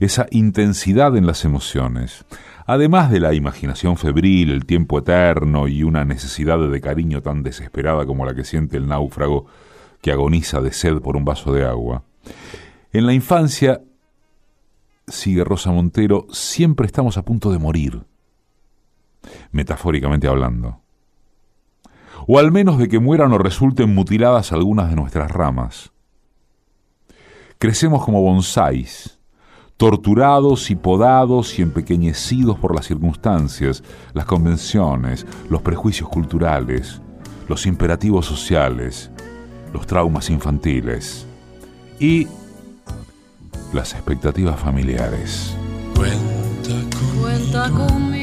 esa 0.00 0.26
intensidad 0.30 1.14
en 1.14 1.26
las 1.26 1.44
emociones, 1.44 2.24
además 2.66 3.10
de 3.10 3.20
la 3.20 3.34
imaginación 3.34 3.98
febril, 3.98 4.50
el 4.50 4.64
tiempo 4.64 4.98
eterno 4.98 5.68
y 5.68 5.82
una 5.82 6.06
necesidad 6.06 6.58
de 6.58 6.80
cariño 6.80 7.20
tan 7.20 7.42
desesperada 7.42 8.06
como 8.06 8.24
la 8.24 8.34
que 8.34 8.44
siente 8.44 8.78
el 8.78 8.88
náufrago 8.88 9.44
que 10.00 10.10
agoniza 10.10 10.62
de 10.62 10.72
sed 10.72 11.00
por 11.00 11.18
un 11.18 11.26
vaso 11.26 11.52
de 11.52 11.66
agua. 11.66 12.04
En 12.94 13.04
la 13.04 13.12
infancia, 13.12 13.82
sigue 15.06 15.44
Rosa 15.44 15.70
Montero, 15.70 16.28
siempre 16.30 16.86
estamos 16.86 17.18
a 17.18 17.22
punto 17.26 17.52
de 17.52 17.58
morir, 17.58 18.04
metafóricamente 19.50 20.28
hablando. 20.28 20.81
O 22.26 22.38
al 22.38 22.52
menos 22.52 22.78
de 22.78 22.88
que 22.88 22.98
mueran 22.98 23.32
o 23.32 23.38
resulten 23.38 23.94
mutiladas 23.94 24.52
algunas 24.52 24.90
de 24.90 24.96
nuestras 24.96 25.30
ramas. 25.30 25.92
Crecemos 27.58 28.04
como 28.04 28.22
bonsáis, 28.22 29.18
torturados 29.76 30.70
y 30.70 30.76
podados 30.76 31.58
y 31.58 31.62
empequeñecidos 31.62 32.58
por 32.58 32.74
las 32.74 32.86
circunstancias, 32.86 33.82
las 34.14 34.26
convenciones, 34.26 35.26
los 35.48 35.62
prejuicios 35.62 36.08
culturales, 36.08 37.00
los 37.48 37.66
imperativos 37.66 38.26
sociales, 38.26 39.10
los 39.72 39.86
traumas 39.86 40.30
infantiles 40.30 41.26
y 41.98 42.26
las 43.72 43.94
expectativas 43.94 44.58
familiares. 44.60 45.56
Cuenta 45.94 47.70
conmigo. 47.70 48.21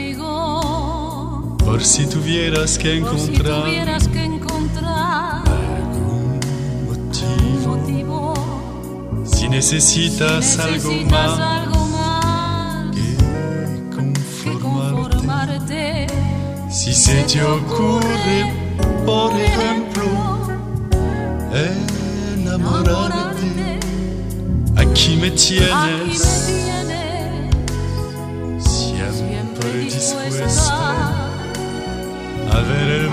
Por 1.69 1.85
si 1.85 2.07
tuvieras 2.07 2.79
que 2.79 2.97
encontrar, 2.97 3.63
que 4.11 4.23
encontrar 4.23 5.43
algún 5.47 6.39
motivo. 7.63 8.33
Si 9.23 9.47
necesitas, 9.47 10.57
algo, 10.57 10.91
más 11.11 11.39
algo 11.39 11.85
más 11.89 12.95
que 12.95 13.15
conformarte. 14.59 16.07
Si 16.71 16.91
se 16.91 17.21
te 17.25 17.43
ocurre, 17.43 18.51
por 19.05 19.31
ejemplo, 19.39 20.05
enamorarte, 22.35 23.79
aquí 24.75 25.17
me 25.17 25.29
tienes. 25.29 26.49
Siempre 28.57 29.81
dispuesta 29.81 30.78
a 32.51 32.61
ver 32.61 32.89
el 32.89 33.09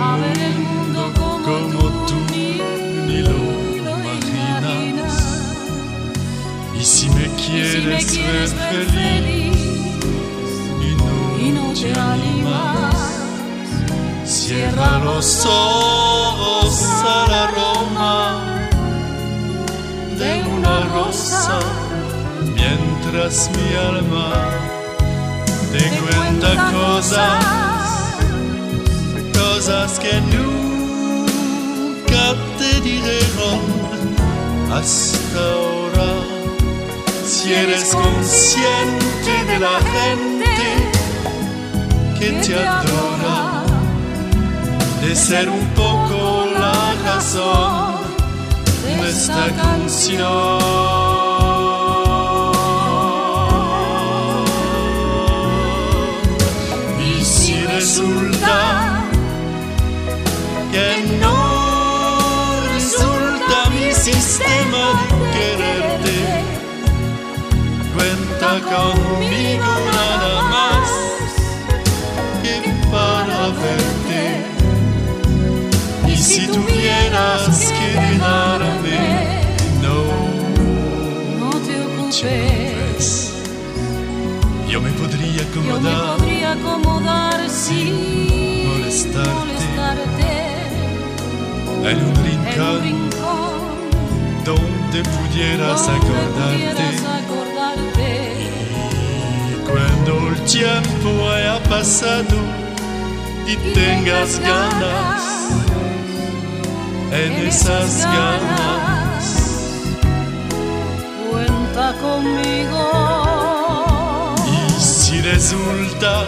mundo 0.59 1.13
como 1.45 2.07
tú 2.07 2.15
ni 2.33 3.19
lo 3.23 3.37
imaginas. 3.77 5.15
Y 6.79 6.85
si 6.85 7.09
me 7.11 7.27
quieres 7.37 8.13
ver 8.13 8.87
feliz 8.87 9.57
y 11.41 11.51
no 11.51 11.73
te 11.73 11.93
animas, 11.99 12.95
cierra 14.25 14.99
los 14.99 15.47
ojos 15.47 16.83
al 17.05 17.35
aroma 17.35 18.69
de 20.19 20.43
una 20.57 20.81
rosa 20.95 21.59
mientras 22.55 23.51
mi 23.51 23.77
alma 23.77 24.33
te 25.73 25.85
cuenta 26.01 26.73
cosas, 26.73 27.45
cosas 29.39 29.99
que 29.99 30.21
nunca 30.33 31.15
te 32.59 32.81
dijeron 32.81 33.61
hasta 34.73 35.39
ahora. 35.39 36.11
Si 37.25 37.53
eres 37.53 37.95
consciente 37.95 39.45
de 39.49 39.59
la 39.59 39.79
gente 39.95 40.55
que 42.19 42.29
te 42.43 42.55
adora, 42.55 43.65
de 45.01 45.15
ser 45.15 45.49
un 45.49 45.67
poco 45.75 46.47
la 46.59 46.95
razón 47.05 47.97
de 48.85 49.09
esta 49.11 49.47
canción. 49.57 50.61
Y 57.01 57.25
si 57.25 57.55
resulta 57.67 58.86
cuenta 68.07 68.61
conmigo 68.61 69.73
nada 69.93 70.43
más 70.43 70.89
que 72.43 72.55
para 72.91 73.49
verte. 73.49 74.25
Y 76.09 76.17
si 76.17 76.47
tuvieras 76.47 77.73
que 77.73 77.89
dejarme, 78.01 79.01
no, 79.83 79.99
No 81.39 81.51
te 81.67 81.75
ocupes. 81.83 83.33
Yo 84.69 84.81
me 84.81 84.91
podría 84.93 85.43
Yo 85.43 85.61
me 85.61 85.73
acomodar 85.73 86.17
podría 86.17 86.53
acomodar 86.53 87.51
sin 87.51 88.69
Molestarte. 88.69 89.31
molestarte 89.37 90.33
en 91.91 91.99
un 91.99 92.15
rincón 92.25 93.07
donde 94.45 95.03
pudieras 95.03 95.89
acordarte. 95.89 97.26
Cuando 100.07 100.29
el 100.29 100.41
tiempo 100.45 101.29
haya 101.31 101.61
pasado 101.65 102.37
y 103.45 103.57
tengas 103.75 104.39
ganas, 104.39 105.51
en 107.11 107.33
esas 107.49 108.05
ganas, 108.05 109.25
cuenta 111.29 111.93
conmigo. 112.01 112.85
y 114.47 114.81
si 114.81 115.21
resulta 115.23 116.25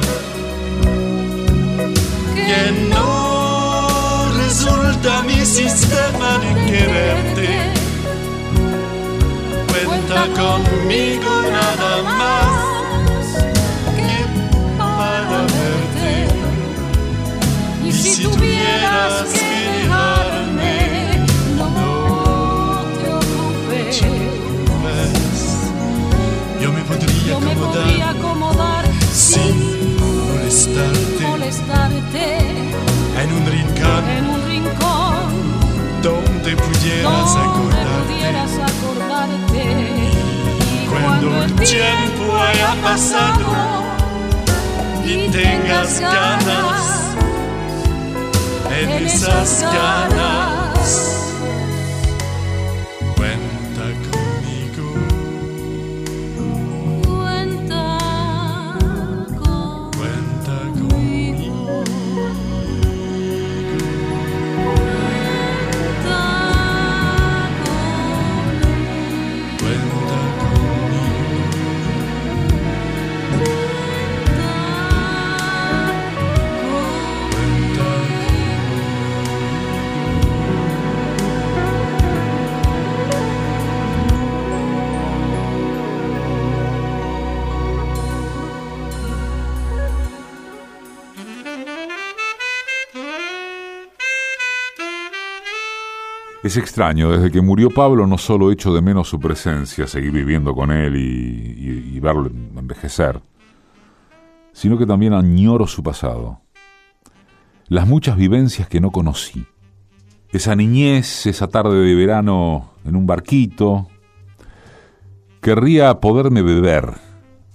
que 2.34 2.72
no 2.90 4.32
resulta 4.38 5.22
mi 5.22 5.44
sistema 5.46 6.38
de 6.38 6.66
quererte, 6.66 7.72
cuenta 9.68 10.26
conmigo 10.34 11.30
nada 11.52 12.02
más 12.02 12.67
si 18.18 18.24
tuvieras 18.24 19.30
que 19.32 19.48
dejarme, 19.78 21.24
no 21.56 22.84
te 22.98 23.08
ocupes. 23.14 24.02
Yo 26.60 26.72
me 26.72 26.82
podría 26.82 28.10
acomodar 28.10 28.10
acomodar 28.10 28.84
sin 29.12 29.96
molestarte 30.00 31.26
molestarte 31.28 32.38
en 33.22 33.32
un 33.32 33.46
rincón 33.46 34.08
en 34.08 34.24
un 34.26 34.40
rincón 34.48 35.18
donde 36.02 36.56
pudieras 36.56 37.34
donde 37.34 37.48
acordarte. 37.48 38.02
pudieras 38.08 38.52
acordarte. 38.70 39.62
Y 40.82 40.86
Cuando 40.88 41.44
el 41.44 41.52
tiempo 41.54 42.36
haya 42.36 42.74
pasado 42.82 43.46
y 45.04 45.28
tengas 45.28 46.00
ganas, 46.00 46.97
en 49.38 49.87
Es 96.48 96.56
extraño, 96.56 97.10
desde 97.10 97.30
que 97.30 97.42
murió 97.42 97.68
Pablo 97.68 98.06
no 98.06 98.16
solo 98.16 98.50
echo 98.50 98.72
de 98.72 98.80
menos 98.80 99.06
su 99.10 99.20
presencia, 99.20 99.86
seguir 99.86 100.12
viviendo 100.12 100.54
con 100.54 100.70
él 100.70 100.96
y, 100.96 101.92
y- 101.94 102.00
verlo 102.00 102.30
envejecer, 102.56 103.20
sino 104.52 104.78
que 104.78 104.86
también 104.86 105.12
añoro 105.12 105.66
su 105.66 105.82
pasado, 105.82 106.40
las 107.66 107.86
muchas 107.86 108.16
vivencias 108.16 108.66
que 108.66 108.80
no 108.80 108.90
conocí, 108.92 109.44
esa 110.32 110.56
niñez, 110.56 111.26
esa 111.26 111.48
tarde 111.48 111.76
de 111.84 111.94
verano 111.94 112.70
en 112.86 112.96
un 112.96 113.06
barquito, 113.06 113.86
querría 115.42 116.00
poderme 116.00 116.40
beber, 116.40 116.94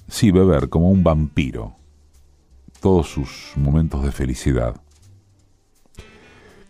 sí, 0.08 0.29
beber 0.29 0.69
como 0.69 0.91
un 0.91 1.03
vampiro, 1.03 1.73
todos 2.79 3.08
sus 3.10 3.53
momentos 3.56 4.03
de 4.03 4.12
felicidad. 4.12 4.79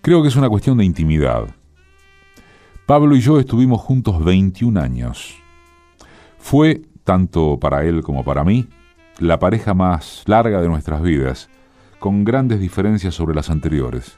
Creo 0.01 0.21
que 0.21 0.29
es 0.29 0.37
una 0.37 0.47
cuestión 0.47 0.77
de 0.77 0.85
intimidad. 0.85 1.53
Pablo 2.85 3.15
y 3.15 3.21
yo 3.21 3.39
estuvimos 3.39 3.79
juntos 3.79 4.21
21 4.25 4.77
años. 4.77 5.35
Fue, 6.37 6.81
tanto 7.05 7.57
para 7.57 7.85
él 7.85 8.03
como 8.03 8.25
para 8.25 8.43
mí, 8.43 8.67
la 9.19 9.39
pareja 9.39 9.73
más 9.73 10.23
larga 10.25 10.61
de 10.61 10.67
nuestras 10.67 11.01
vidas, 11.01 11.49
con 11.99 12.25
grandes 12.25 12.59
diferencias 12.59 13.15
sobre 13.15 13.35
las 13.35 13.49
anteriores. 13.49 14.17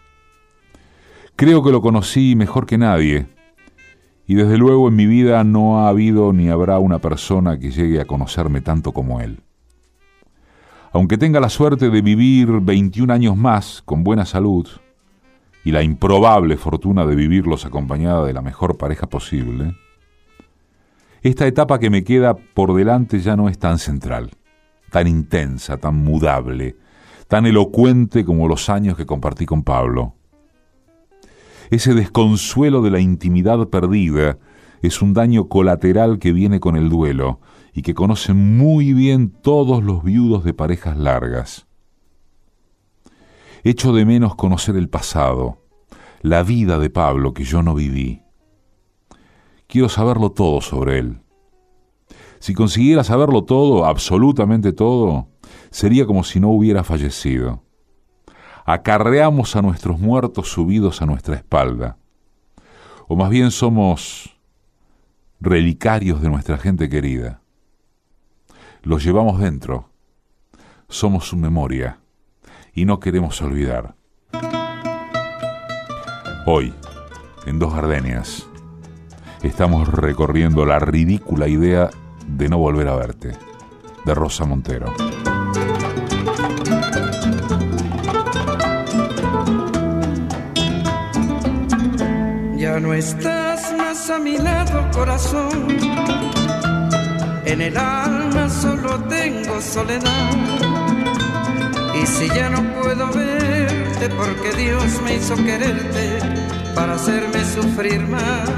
Creo 1.35 1.61
que 1.61 1.71
lo 1.71 1.79
conocí 1.79 2.35
mejor 2.35 2.65
que 2.65 2.79
nadie, 2.79 3.27
y 4.25 4.33
desde 4.33 4.57
luego 4.57 4.87
en 4.87 4.95
mi 4.95 5.05
vida 5.05 5.43
no 5.43 5.81
ha 5.81 5.89
habido 5.89 6.33
ni 6.33 6.49
habrá 6.49 6.79
una 6.79 6.97
persona 6.97 7.59
que 7.59 7.69
llegue 7.69 8.01
a 8.01 8.05
conocerme 8.05 8.61
tanto 8.61 8.93
como 8.93 9.21
él. 9.21 9.41
Aunque 10.91 11.19
tenga 11.19 11.39
la 11.39 11.49
suerte 11.49 11.91
de 11.91 12.01
vivir 12.01 12.47
21 12.61 13.13
años 13.13 13.37
más 13.37 13.83
con 13.85 14.03
buena 14.03 14.25
salud 14.25 14.67
y 15.65 15.71
la 15.71 15.81
improbable 15.83 16.57
fortuna 16.57 17.05
de 17.05 17.15
vivirlos 17.15 17.65
acompañada 17.65 18.23
de 18.23 18.33
la 18.33 18.41
mejor 18.41 18.77
pareja 18.77 19.07
posible, 19.07 19.75
esta 21.23 21.47
etapa 21.47 21.79
que 21.79 21.89
me 21.89 22.03
queda 22.03 22.35
por 22.35 22.75
delante 22.75 23.19
ya 23.19 23.35
no 23.35 23.49
es 23.49 23.57
tan 23.57 23.79
central, 23.79 24.29
tan 24.91 25.07
intensa, 25.07 25.77
tan 25.77 25.95
mudable, 25.95 26.75
tan 27.27 27.47
elocuente 27.47 28.23
como 28.23 28.47
los 28.47 28.69
años 28.69 28.95
que 28.95 29.07
compartí 29.07 29.47
con 29.47 29.63
Pablo. 29.63 30.13
Ese 31.71 31.95
desconsuelo 31.95 32.83
de 32.83 32.91
la 32.91 32.99
intimidad 32.99 33.67
perdida 33.69 34.37
es 34.83 35.01
un 35.01 35.15
daño 35.15 35.47
colateral 35.47 36.19
que 36.19 36.31
viene 36.31 36.59
con 36.59 36.75
el 36.75 36.89
duelo 36.89 37.39
y 37.73 37.81
que 37.81 37.95
conocen 37.95 38.55
muy 38.55 38.93
bien 38.93 39.31
todos 39.31 39.83
los 39.83 40.03
viudos 40.03 40.43
de 40.43 40.53
parejas 40.53 40.95
largas. 40.95 41.65
Echo 43.67 43.93
de 43.93 44.05
menos 44.05 44.35
conocer 44.35 44.75
el 44.75 44.89
pasado, 44.89 45.57
la 46.21 46.43
vida 46.43 46.77
de 46.77 46.91
Pablo 46.91 47.33
que 47.33 47.45
yo 47.45 47.63
no 47.63 47.73
viví. 47.73 48.21
Quiero 49.65 49.89
saberlo 49.89 50.31
todo 50.33 50.61
sobre 50.61 50.99
él. 50.99 51.21
Si 52.37 52.53
consiguiera 52.53 53.03
saberlo 53.03 53.43
todo, 53.43 53.85
absolutamente 53.85 54.71
todo, 54.71 55.29
sería 55.71 56.05
como 56.05 56.23
si 56.23 56.39
no 56.39 56.49
hubiera 56.49 56.83
fallecido. 56.83 57.63
Acarreamos 58.65 59.55
a 59.55 59.63
nuestros 59.63 59.99
muertos 59.99 60.47
subidos 60.49 61.01
a 61.01 61.07
nuestra 61.07 61.35
espalda. 61.35 61.97
O 63.07 63.15
más 63.15 63.31
bien 63.31 63.49
somos 63.49 64.37
relicarios 65.39 66.21
de 66.21 66.29
nuestra 66.29 66.59
gente 66.59 66.87
querida. 66.87 67.41
Los 68.83 69.03
llevamos 69.03 69.39
dentro. 69.39 69.89
Somos 70.87 71.27
su 71.27 71.35
memoria 71.35 71.97
y 72.75 72.83
no 72.83 72.99
queremos 72.99 73.41
olvidar. 73.41 73.95
Hoy, 76.45 76.73
en 77.47 77.57
Dos 77.57 77.73
Gardenias, 77.73 78.47
estamos 79.41 79.87
recorriendo 79.87 80.65
la 80.65 80.77
ridícula 80.77 81.47
idea 81.47 81.89
de 82.27 82.49
no 82.49 82.57
volver 82.57 82.89
a 82.89 82.95
verte, 82.95 83.31
de 84.03 84.13
Rosa 84.13 84.45
Montero. 84.45 84.93
Ya 92.57 92.79
no 92.81 92.93
estás 92.93 93.73
más 93.77 94.09
a 94.09 94.19
mi 94.19 94.37
lado, 94.37 94.85
corazón. 94.91 95.67
En 97.45 97.61
el 97.61 97.77
alma 97.77 98.49
solo 98.49 98.99
tengo 99.05 99.61
soledad. 99.61 100.84
Si 102.17 102.29
ya 102.29 102.49
no 102.49 102.63
puedo 102.81 103.11
verte, 103.11 104.09
porque 104.15 104.53
Dios 104.53 105.01
me 105.03 105.15
hizo 105.15 105.35
quererte 105.35 106.17
para 106.73 106.93
hacerme 106.93 107.43
sufrir 107.43 108.07
más. 108.07 108.49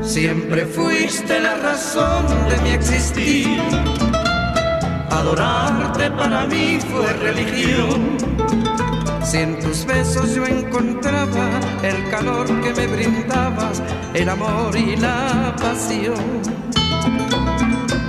Siempre 0.00 0.66
fuiste 0.66 1.40
la 1.40 1.56
razón 1.56 2.26
de 2.48 2.58
mi 2.62 2.70
existir. 2.70 3.60
Adorarte 5.10 6.12
para 6.12 6.46
mí 6.46 6.78
fue 6.92 7.12
religión. 7.14 8.16
Si 9.24 9.38
en 9.38 9.58
tus 9.58 9.84
besos 9.84 10.36
yo 10.36 10.46
encontraba 10.46 11.60
el 11.82 12.08
calor 12.08 12.46
que 12.60 12.72
me 12.72 12.86
brindabas, 12.86 13.82
el 14.14 14.28
amor 14.28 14.76
y 14.76 14.94
la 14.94 15.56
pasión. 15.60 16.40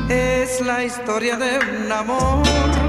Es 0.08 0.62
la 0.62 0.84
historia 0.84 1.36
de 1.36 1.58
un 1.58 1.92
amor 1.92 2.89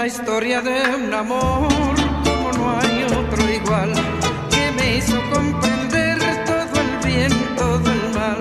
La 0.00 0.06
historia 0.06 0.62
de 0.62 0.80
un 0.94 1.12
amor 1.12 1.68
como 2.24 2.50
no 2.56 2.70
hay 2.80 3.04
otro 3.04 3.50
igual, 3.52 3.92
que 4.48 4.72
me 4.72 4.96
hizo 4.96 5.20
comprender 5.30 6.16
todo 6.46 6.80
el 6.84 6.92
bien, 7.06 7.32
todo 7.54 7.86
el 7.92 8.14
mal, 8.14 8.38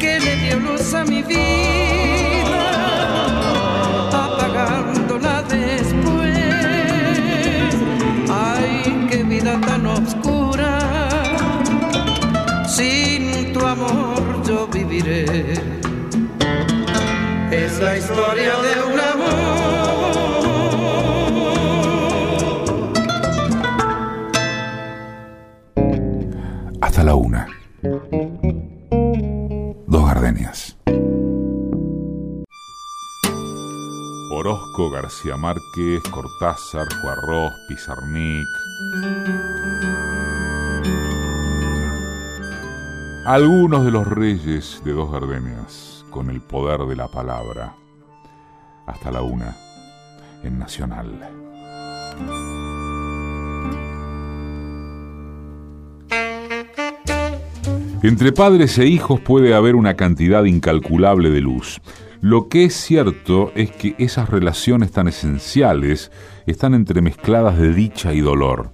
que 0.00 0.18
le 0.18 0.34
dio 0.42 0.56
luz 0.58 0.92
a 0.94 1.04
mi 1.04 1.22
vida, 1.22 2.64
apagándola 4.24 5.44
después. 5.44 6.34
Ay, 8.28 9.06
qué 9.08 9.22
vida 9.22 9.56
tan 9.60 9.86
oscura, 9.86 10.80
sin 12.66 13.52
tu 13.52 13.64
amor 13.64 14.42
yo 14.44 14.66
viviré. 14.66 15.54
Es 17.52 17.78
la 17.78 17.96
historia 17.96 18.54
de 18.66 18.72
un 18.92 18.98
amor. 18.98 19.57
García 35.08 35.38
Márquez, 35.38 36.02
Cortázar, 36.10 36.86
Juarros, 37.00 37.50
Pizarnik. 37.66 38.46
Algunos 43.24 43.86
de 43.86 43.90
los 43.90 44.06
reyes 44.06 44.82
de 44.84 44.92
Dos 44.92 45.10
Gardenias 45.10 46.04
con 46.10 46.28
el 46.28 46.42
poder 46.42 46.80
de 46.80 46.94
la 46.94 47.08
palabra. 47.08 47.74
Hasta 48.84 49.10
la 49.10 49.22
una 49.22 49.56
en 50.42 50.58
Nacional. 50.58 51.30
Entre 58.02 58.32
padres 58.32 58.76
e 58.76 58.84
hijos 58.84 59.20
puede 59.20 59.54
haber 59.54 59.74
una 59.74 59.94
cantidad 59.94 60.44
incalculable 60.44 61.30
de 61.30 61.40
luz. 61.40 61.80
Lo 62.20 62.48
que 62.48 62.64
es 62.64 62.74
cierto 62.74 63.52
es 63.54 63.70
que 63.70 63.94
esas 63.98 64.28
relaciones 64.28 64.90
tan 64.90 65.06
esenciales 65.06 66.10
están 66.46 66.74
entremezcladas 66.74 67.56
de 67.58 67.72
dicha 67.72 68.12
y 68.12 68.20
dolor. 68.20 68.72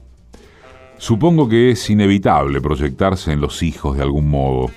Supongo 0.96 1.46
que 1.46 1.70
es 1.70 1.90
inevitable 1.90 2.62
proyectarse 2.62 3.32
en 3.32 3.42
los 3.42 3.62
hijos 3.62 3.98
de 3.98 4.02
algún 4.02 4.30
modo, 4.30 4.70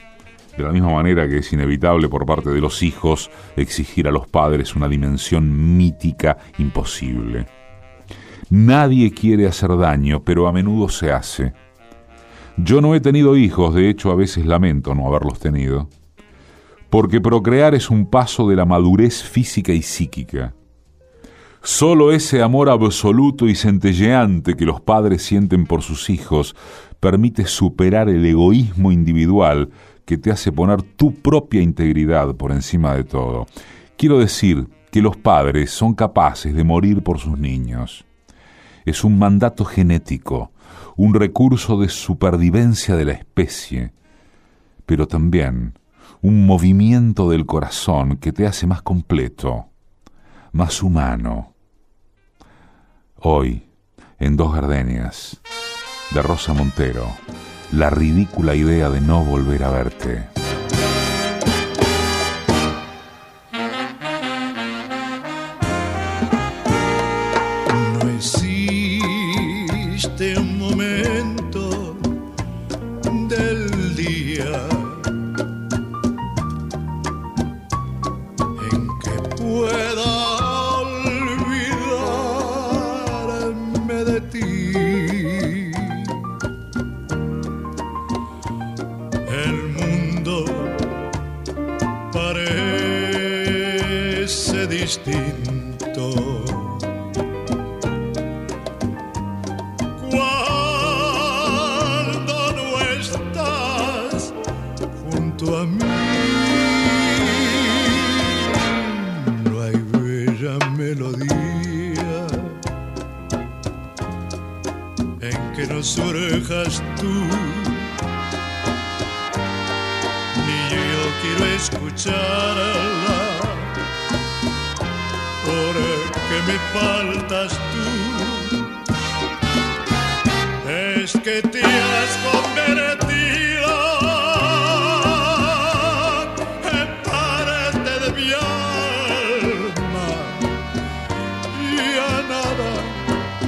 de 0.58 0.64
la 0.64 0.74
misma 0.74 0.92
manera 0.92 1.30
que 1.30 1.38
es 1.38 1.54
inevitable 1.54 2.10
por 2.10 2.26
parte 2.26 2.50
de 2.50 2.60
los 2.60 2.84
hijos 2.84 3.32
exigir 3.56 4.06
a 4.10 4.12
los 4.12 4.28
padres 4.28 4.76
una 4.76 4.90
dimensión 4.90 5.78
mítica 5.78 6.38
imposible. 6.58 7.46
Nadie 8.50 9.12
quiere 9.12 9.48
hacer 9.48 9.78
daño, 9.78 10.24
pero 10.24 10.46
a 10.46 10.52
menudo 10.52 10.90
se 10.90 11.14
hace. 11.14 11.54
Yo 12.58 12.82
no 12.82 12.96
he 12.96 13.00
tenido 13.00 13.38
hijos, 13.38 13.74
de 13.74 13.90
hecho 13.90 14.12
a 14.12 14.16
veces 14.16 14.46
lamento 14.46 14.94
no 14.94 15.08
haberlos 15.08 15.40
tenido, 15.40 15.88
porque 16.90 17.22
procrear 17.22 17.76
es 17.76 17.90
un 17.90 18.06
paso 18.06 18.48
de 18.48 18.56
la 18.56 18.66
madurez 18.66 19.24
física 19.24 19.74
y 19.74 19.82
psíquica. 19.82 20.54
Solo 21.62 22.12
ese 22.12 22.42
amor 22.42 22.70
absoluto 22.70 23.48
y 23.48 23.56
centelleante 23.56 24.56
que 24.56 24.66
los 24.66 24.80
padres 24.80 25.24
sienten 25.24 25.66
por 25.66 25.82
sus 25.82 26.10
hijos 26.10 26.56
permite 27.00 27.46
superar 27.46 28.10
el 28.10 28.26
egoísmo 28.26 28.92
individual 28.92 29.70
que 30.06 30.18
te 30.18 30.32
hace 30.32 30.52
poner 30.54 30.82
tu 30.82 31.14
propia 31.14 31.62
integridad 31.62 32.36
por 32.36 32.52
encima 32.52 32.96
de 32.96 33.04
todo. 33.04 33.48
Quiero 33.98 34.20
decir 34.20 34.68
que 34.92 35.02
los 35.02 35.18
padres 35.18 35.72
son 35.72 35.94
capaces 35.94 36.56
de 36.56 36.64
morir 36.64 37.04
por 37.04 37.20
sus 37.20 37.38
niños. 37.38 38.06
Es 38.86 39.04
un 39.04 39.20
mandato 39.20 39.66
genético, 39.66 40.52
un 40.96 41.14
recurso 41.14 41.78
de 41.78 41.90
supervivencia 41.90 42.96
de 42.96 43.06
la 43.06 43.12
especie, 43.12 43.92
pero 44.86 45.06
también 45.08 45.74
un 46.22 46.46
movimiento 46.46 47.30
del 47.30 47.46
corazón 47.46 48.18
que 48.18 48.32
te 48.32 48.48
hace 48.48 48.68
más 48.68 48.82
completo, 48.82 49.68
más 50.52 50.82
humano. 50.82 51.54
Hoy, 53.18 53.68
en 54.20 54.38
Dos 54.38 54.54
Gardenias, 54.54 55.40
de 56.14 56.22
Rosa 56.22 56.54
Montero, 56.54 57.08
la 57.72 57.90
ridícula 57.90 58.56
idea 58.56 58.90
de 58.90 59.02
no 59.02 59.24
volver 59.24 59.64
a 59.64 59.72
verte. 59.72 60.37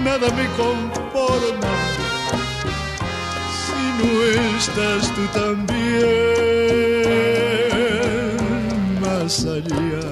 Nada, 0.10 0.28
me 0.36 0.48
conforma. 0.58 1.74
Si 3.62 3.82
no 4.00 4.10
estás 4.58 5.02
tú 5.16 5.24
también 5.34 5.80
más 9.02 9.46
allá 9.46 10.08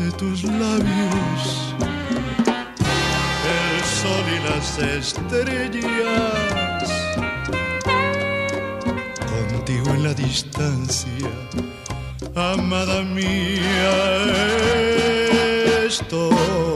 de 0.00 0.08
tus 0.18 0.44
labios. 0.44 1.74
El 3.56 3.76
sol 4.00 4.26
y 4.36 4.38
las 4.48 4.68
estrellas. 4.78 6.71
La 10.02 10.14
distancia, 10.14 11.30
amada 12.34 13.02
mía, 13.02 13.94
estoy. 15.86 16.71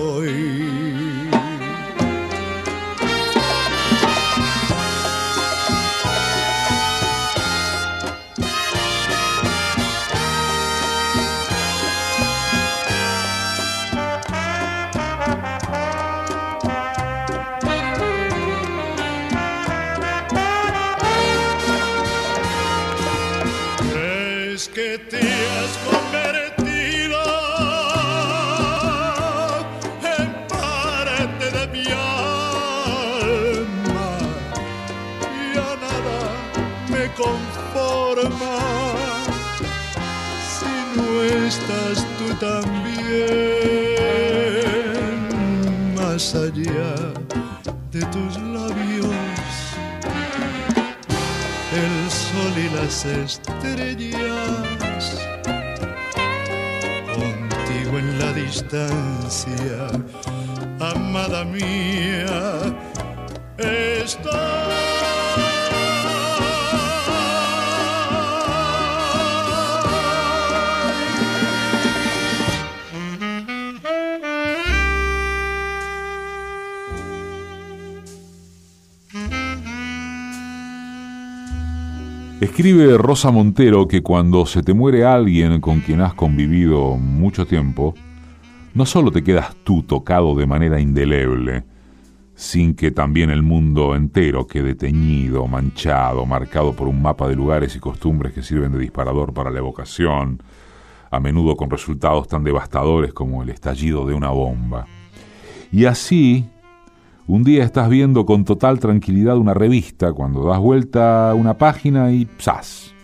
Las 52.96 53.04
estrellas. 53.04 54.56
Contigo 57.14 57.98
en 57.98 58.18
la 58.18 58.32
distancia, 58.32 59.88
amada 60.80 61.44
mía, 61.44 62.74
estoy. 63.58 64.75
Escribe 82.38 82.98
Rosa 82.98 83.30
Montero 83.30 83.88
que 83.88 84.02
cuando 84.02 84.44
se 84.44 84.62
te 84.62 84.74
muere 84.74 85.06
alguien 85.06 85.58
con 85.62 85.80
quien 85.80 86.02
has 86.02 86.12
convivido 86.12 86.96
mucho 86.98 87.46
tiempo, 87.46 87.94
no 88.74 88.84
solo 88.84 89.10
te 89.10 89.24
quedas 89.24 89.56
tú 89.64 89.82
tocado 89.82 90.34
de 90.34 90.46
manera 90.46 90.78
indeleble, 90.78 91.64
sin 92.34 92.74
que 92.74 92.90
también 92.90 93.30
el 93.30 93.42
mundo 93.42 93.96
entero 93.96 94.46
quede 94.46 94.74
teñido, 94.74 95.46
manchado, 95.46 96.26
marcado 96.26 96.74
por 96.74 96.88
un 96.88 97.00
mapa 97.00 97.26
de 97.26 97.36
lugares 97.36 97.74
y 97.74 97.80
costumbres 97.80 98.34
que 98.34 98.42
sirven 98.42 98.72
de 98.72 98.80
disparador 98.80 99.32
para 99.32 99.50
la 99.50 99.60
evocación, 99.60 100.42
a 101.10 101.18
menudo 101.18 101.56
con 101.56 101.70
resultados 101.70 102.28
tan 102.28 102.44
devastadores 102.44 103.14
como 103.14 103.42
el 103.42 103.48
estallido 103.48 104.06
de 104.06 104.12
una 104.12 104.28
bomba. 104.28 104.86
Y 105.72 105.86
así, 105.86 106.44
un 107.28 107.42
día 107.42 107.64
estás 107.64 107.88
viendo 107.88 108.24
con 108.24 108.44
total 108.44 108.78
tranquilidad 108.78 109.36
una 109.36 109.54
revista 109.54 110.12
cuando 110.12 110.44
das 110.44 110.60
vuelta 110.60 111.32
una 111.34 111.58
página 111.58 112.12
y 112.12 112.28
¡zas! 112.40 112.94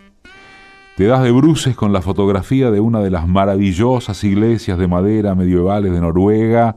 Te 0.96 1.06
das 1.06 1.22
de 1.22 1.32
bruces 1.32 1.74
con 1.74 1.92
la 1.92 2.02
fotografía 2.02 2.70
de 2.70 2.78
una 2.78 3.00
de 3.00 3.10
las 3.10 3.26
maravillosas 3.26 4.22
iglesias 4.24 4.78
de 4.78 4.86
madera 4.86 5.34
medievales 5.34 5.92
de 5.92 6.00
Noruega, 6.00 6.76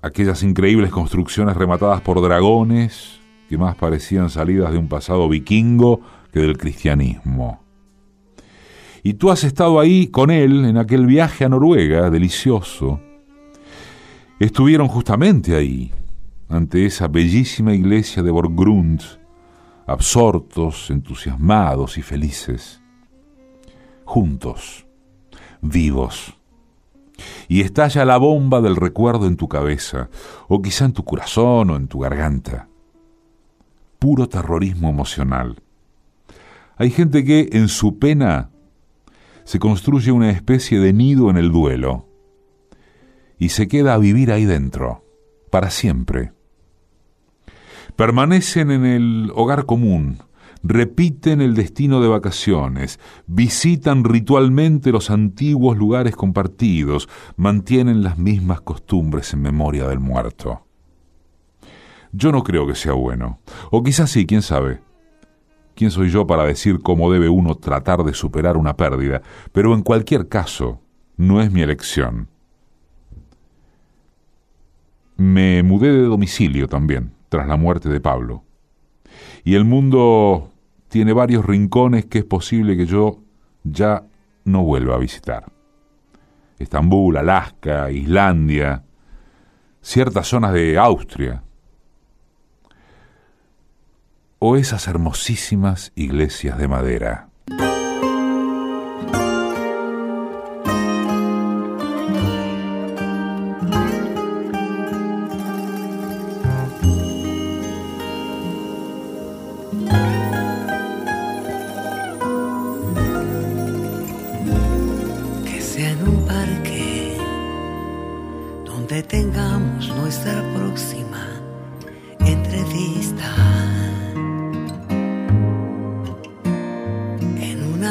aquellas 0.00 0.42
increíbles 0.42 0.90
construcciones 0.90 1.56
rematadas 1.56 2.00
por 2.00 2.22
dragones 2.22 3.20
que 3.48 3.58
más 3.58 3.74
parecían 3.74 4.30
salidas 4.30 4.72
de 4.72 4.78
un 4.78 4.88
pasado 4.88 5.28
vikingo 5.28 6.00
que 6.32 6.40
del 6.40 6.56
cristianismo. 6.56 7.60
Y 9.02 9.14
tú 9.14 9.30
has 9.30 9.44
estado 9.44 9.80
ahí 9.80 10.06
con 10.06 10.30
él 10.30 10.64
en 10.64 10.78
aquel 10.78 11.04
viaje 11.04 11.44
a 11.44 11.50
Noruega, 11.50 12.08
delicioso. 12.08 13.00
Estuvieron 14.44 14.88
justamente 14.88 15.56
ahí, 15.56 15.90
ante 16.50 16.84
esa 16.84 17.08
bellísima 17.08 17.72
iglesia 17.72 18.22
de 18.22 18.30
Borgrund, 18.30 19.00
absortos, 19.86 20.90
entusiasmados 20.90 21.96
y 21.96 22.02
felices. 22.02 22.82
Juntos, 24.04 24.86
vivos. 25.62 26.34
y 27.48 27.62
estalla 27.62 28.04
la 28.04 28.18
bomba 28.18 28.60
del 28.60 28.76
recuerdo 28.76 29.28
en 29.28 29.38
tu 29.38 29.48
cabeza, 29.48 30.10
o 30.46 30.60
quizá 30.60 30.84
en 30.84 30.92
tu 30.92 31.04
corazón 31.04 31.70
o 31.70 31.76
en 31.76 31.88
tu 31.88 32.00
garganta. 32.00 32.68
Puro 33.98 34.28
terrorismo 34.28 34.90
emocional. 34.90 35.62
Hay 36.76 36.90
gente 36.90 37.24
que 37.24 37.48
en 37.52 37.68
su 37.68 37.98
pena 37.98 38.50
se 39.44 39.58
construye 39.58 40.12
una 40.12 40.28
especie 40.28 40.80
de 40.80 40.92
nido 40.92 41.30
en 41.30 41.38
el 41.38 41.50
duelo 41.50 42.08
y 43.38 43.50
se 43.50 43.68
queda 43.68 43.94
a 43.94 43.98
vivir 43.98 44.32
ahí 44.32 44.44
dentro, 44.44 45.04
para 45.50 45.70
siempre. 45.70 46.32
Permanecen 47.96 48.70
en 48.70 48.84
el 48.84 49.32
hogar 49.34 49.66
común, 49.66 50.18
repiten 50.64 51.40
el 51.40 51.54
destino 51.54 52.00
de 52.00 52.08
vacaciones, 52.08 52.98
visitan 53.26 54.02
ritualmente 54.02 54.90
los 54.90 55.10
antiguos 55.10 55.76
lugares 55.76 56.16
compartidos, 56.16 57.08
mantienen 57.36 58.02
las 58.02 58.18
mismas 58.18 58.62
costumbres 58.62 59.32
en 59.34 59.42
memoria 59.42 59.86
del 59.86 60.00
muerto. 60.00 60.66
Yo 62.12 62.32
no 62.32 62.42
creo 62.42 62.66
que 62.66 62.74
sea 62.74 62.92
bueno, 62.92 63.40
o 63.70 63.82
quizás 63.82 64.10
sí, 64.10 64.26
quién 64.26 64.42
sabe. 64.42 64.80
¿Quién 65.74 65.90
soy 65.90 66.08
yo 66.08 66.26
para 66.26 66.44
decir 66.44 66.80
cómo 66.80 67.12
debe 67.12 67.28
uno 67.28 67.56
tratar 67.56 68.04
de 68.04 68.14
superar 68.14 68.56
una 68.56 68.76
pérdida? 68.76 69.22
Pero 69.52 69.74
en 69.74 69.82
cualquier 69.82 70.28
caso, 70.28 70.80
no 71.16 71.42
es 71.42 71.50
mi 71.50 71.62
elección. 71.62 72.28
Me 75.16 75.62
mudé 75.62 75.92
de 75.92 76.02
domicilio 76.02 76.68
también, 76.68 77.12
tras 77.28 77.46
la 77.46 77.56
muerte 77.56 77.88
de 77.88 78.00
Pablo. 78.00 78.42
Y 79.44 79.54
el 79.54 79.64
mundo 79.64 80.50
tiene 80.88 81.12
varios 81.12 81.44
rincones 81.44 82.06
que 82.06 82.18
es 82.18 82.24
posible 82.24 82.76
que 82.76 82.86
yo 82.86 83.18
ya 83.62 84.04
no 84.44 84.62
vuelva 84.62 84.94
a 84.94 84.98
visitar. 84.98 85.44
Estambul, 86.58 87.16
Alaska, 87.16 87.90
Islandia, 87.90 88.84
ciertas 89.80 90.28
zonas 90.28 90.52
de 90.52 90.78
Austria, 90.78 91.42
o 94.38 94.56
esas 94.56 94.88
hermosísimas 94.88 95.92
iglesias 95.94 96.58
de 96.58 96.68
madera. 96.68 97.28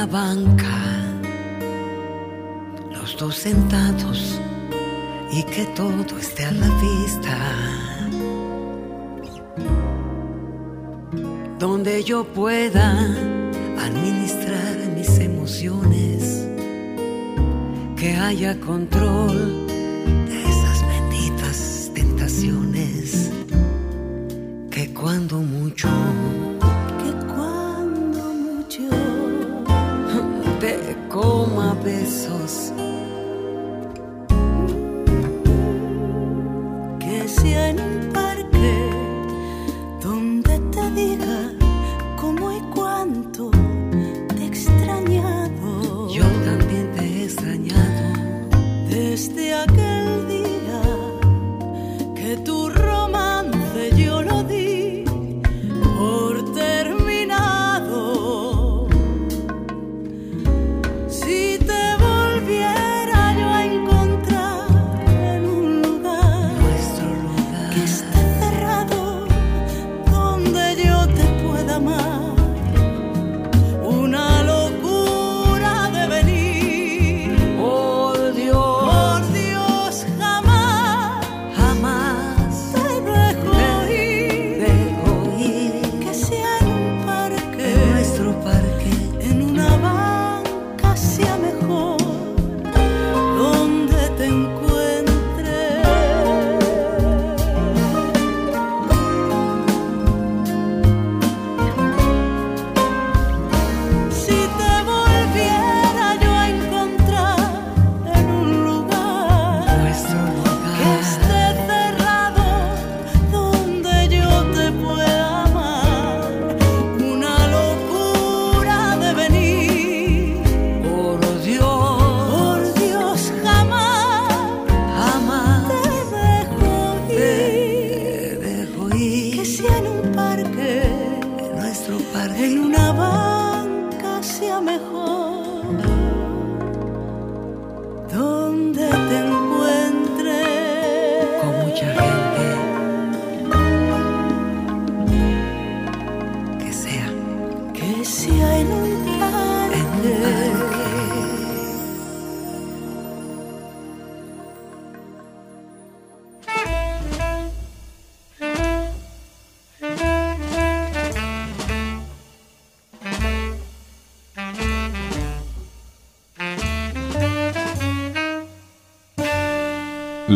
Banca, 0.05 0.81
los 2.91 3.17
dos 3.17 3.35
sentados 3.35 4.39
y 5.31 5.43
que 5.43 5.65
todo 5.75 6.17
esté 6.17 6.45
a 6.45 6.51
la 6.51 6.67
vista. 6.79 7.37
Donde 11.59 12.03
yo 12.03 12.25
pueda 12.25 12.91
administrar 13.79 14.75
mis 14.95 15.17
emociones 15.19 16.45
que 17.95 18.15
haya 18.15 18.59
control 18.59 19.67
de 20.27 20.43
esas 20.43 20.85
benditas 20.87 21.91
tentaciones 21.93 23.31
que 24.69 24.93
cuando 24.93 25.37
mucho 25.37 25.87
besos 31.83 32.71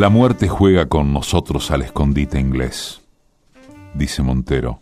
La 0.08 0.12
muerte 0.12 0.48
juega 0.48 0.86
con 0.86 1.12
nosotros 1.12 1.70
al 1.70 1.82
escondite 1.82 2.40
inglés, 2.40 3.02
dice 3.94 4.24
Montero. 4.24 4.80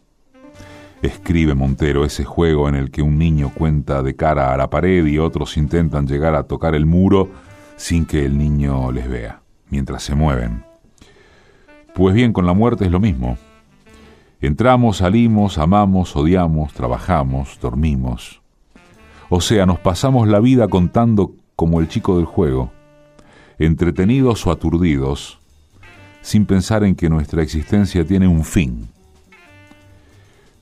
Escribe 1.02 1.56
Montero 1.56 2.06
ese 2.06 2.24
juego 2.24 2.70
en 2.70 2.76
el 2.76 2.92
que 2.92 3.02
un 3.02 3.18
niño 3.18 3.52
cuenta 3.52 4.04
de 4.04 4.16
cara 4.16 4.54
a 4.54 4.58
la 4.58 4.70
pared 4.70 5.04
y 5.04 5.18
otros 5.18 5.58
intentan 5.58 6.06
llegar 6.06 6.36
a 6.36 6.44
tocar 6.44 6.76
el 6.76 6.86
muro 6.86 7.32
sin 7.76 8.06
que 8.06 8.24
el 8.24 8.38
niño 8.38 8.92
les 8.92 9.10
vea, 9.10 9.42
mientras 9.72 10.04
se 10.04 10.14
mueven. 10.14 10.64
Pues 11.96 12.14
bien, 12.14 12.32
con 12.32 12.46
la 12.46 12.54
muerte 12.54 12.86
es 12.86 12.92
lo 12.92 13.00
mismo. 13.00 13.40
Entramos, 14.42 14.98
salimos, 14.98 15.58
amamos, 15.58 16.16
odiamos, 16.16 16.72
trabajamos, 16.72 17.58
dormimos. 17.60 18.44
O 19.30 19.42
sea, 19.42 19.66
nos 19.66 19.80
pasamos 19.80 20.28
la 20.28 20.40
vida 20.40 20.68
contando 20.68 21.34
como 21.56 21.80
el 21.80 21.88
chico 21.88 22.16
del 22.18 22.26
juego 22.26 22.75
entretenidos 23.60 24.46
o 24.46 24.52
aturdidos, 24.52 25.40
sin 26.22 26.46
pensar 26.46 26.84
en 26.84 26.96
que 26.96 27.10
nuestra 27.10 27.44
existencia 27.44 28.06
tiene 28.06 28.28
un 28.28 28.44
fin. 28.44 28.90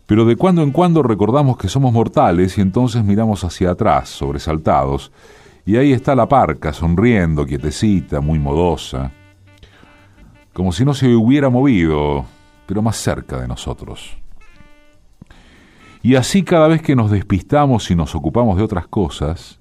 Pero 0.05 0.25
de 0.25 0.35
cuando 0.35 0.61
en 0.61 0.71
cuando 0.71 1.01
recordamos 1.01 1.57
que 1.57 1.69
somos 1.69 1.93
mortales 1.93 2.57
y 2.57 2.61
entonces 2.61 3.03
miramos 3.03 3.43
hacia 3.43 3.71
atrás, 3.71 4.09
sobresaltados, 4.09 5.11
y 5.65 5.77
ahí 5.77 5.93
está 5.93 6.13
la 6.13 6.27
parca, 6.27 6.73
sonriendo, 6.73 7.45
quietecita, 7.45 8.19
muy 8.19 8.37
modosa, 8.37 9.11
como 10.51 10.71
si 10.73 10.83
no 10.83 10.93
se 10.93 11.15
hubiera 11.15 11.49
movido, 11.49 12.25
pero 12.65 12.81
más 12.81 12.97
cerca 12.97 13.39
de 13.39 13.47
nosotros. 13.47 14.17
Y 16.01 16.15
así 16.15 16.43
cada 16.43 16.67
vez 16.67 16.81
que 16.81 16.97
nos 16.97 17.09
despistamos 17.09 17.89
y 17.89 17.95
nos 17.95 18.13
ocupamos 18.13 18.57
de 18.57 18.63
otras 18.63 18.87
cosas, 18.87 19.57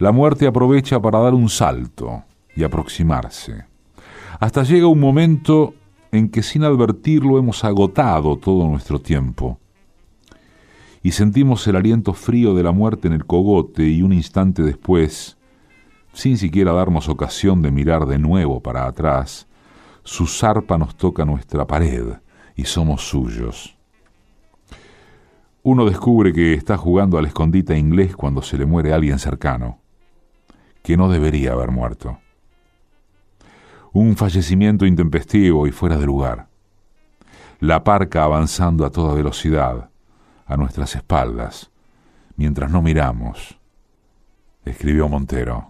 la 0.00 0.12
muerte 0.12 0.46
aprovecha 0.46 0.98
para 1.00 1.18
dar 1.18 1.34
un 1.34 1.50
salto 1.50 2.24
y 2.56 2.64
aproximarse. 2.64 3.64
Hasta 4.40 4.62
llega 4.62 4.86
un 4.86 4.98
momento 4.98 5.74
en 6.10 6.30
que 6.30 6.42
sin 6.42 6.64
advertirlo 6.64 7.38
hemos 7.38 7.62
agotado 7.64 8.38
todo 8.38 8.66
nuestro 8.66 8.98
tiempo 8.98 9.60
y 11.02 11.12
sentimos 11.12 11.66
el 11.66 11.76
aliento 11.76 12.14
frío 12.14 12.54
de 12.54 12.62
la 12.62 12.72
muerte 12.72 13.08
en 13.08 13.14
el 13.14 13.26
cogote 13.26 13.88
y 13.88 14.00
un 14.00 14.14
instante 14.14 14.62
después, 14.62 15.36
sin 16.14 16.38
siquiera 16.38 16.72
darnos 16.72 17.10
ocasión 17.10 17.60
de 17.60 17.70
mirar 17.70 18.06
de 18.06 18.18
nuevo 18.18 18.60
para 18.60 18.86
atrás, 18.86 19.48
su 20.02 20.26
zarpa 20.26 20.78
nos 20.78 20.96
toca 20.96 21.26
nuestra 21.26 21.66
pared 21.66 22.14
y 22.56 22.64
somos 22.64 23.02
suyos. 23.06 23.76
Uno 25.62 25.84
descubre 25.84 26.32
que 26.32 26.54
está 26.54 26.78
jugando 26.78 27.18
al 27.18 27.26
escondite 27.26 27.76
inglés 27.76 28.16
cuando 28.16 28.40
se 28.40 28.56
le 28.56 28.64
muere 28.64 28.94
alguien 28.94 29.18
cercano, 29.18 29.79
que 30.82 30.96
no 30.96 31.08
debería 31.08 31.52
haber 31.52 31.70
muerto. 31.70 32.18
Un 33.92 34.16
fallecimiento 34.16 34.86
intempestivo 34.86 35.66
y 35.66 35.72
fuera 35.72 35.96
de 35.96 36.06
lugar. 36.06 36.48
La 37.58 37.84
parca 37.84 38.24
avanzando 38.24 38.86
a 38.86 38.90
toda 38.90 39.14
velocidad, 39.14 39.90
a 40.46 40.56
nuestras 40.56 40.94
espaldas, 40.94 41.70
mientras 42.36 42.70
no 42.70 42.82
miramos, 42.82 43.58
escribió 44.64 45.08
Montero. 45.08 45.69